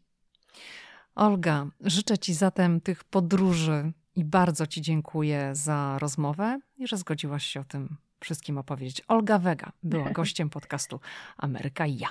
[1.16, 7.46] Olga, życzę Ci zatem tych podróży i bardzo Ci dziękuję za rozmowę i że zgodziłaś
[7.46, 9.02] się o tym wszystkim opowiedzieć.
[9.08, 11.00] Olga Wega była gościem podcastu
[11.38, 12.10] Ameryka i ja.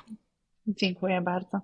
[0.66, 1.61] Dziękuję bardzo.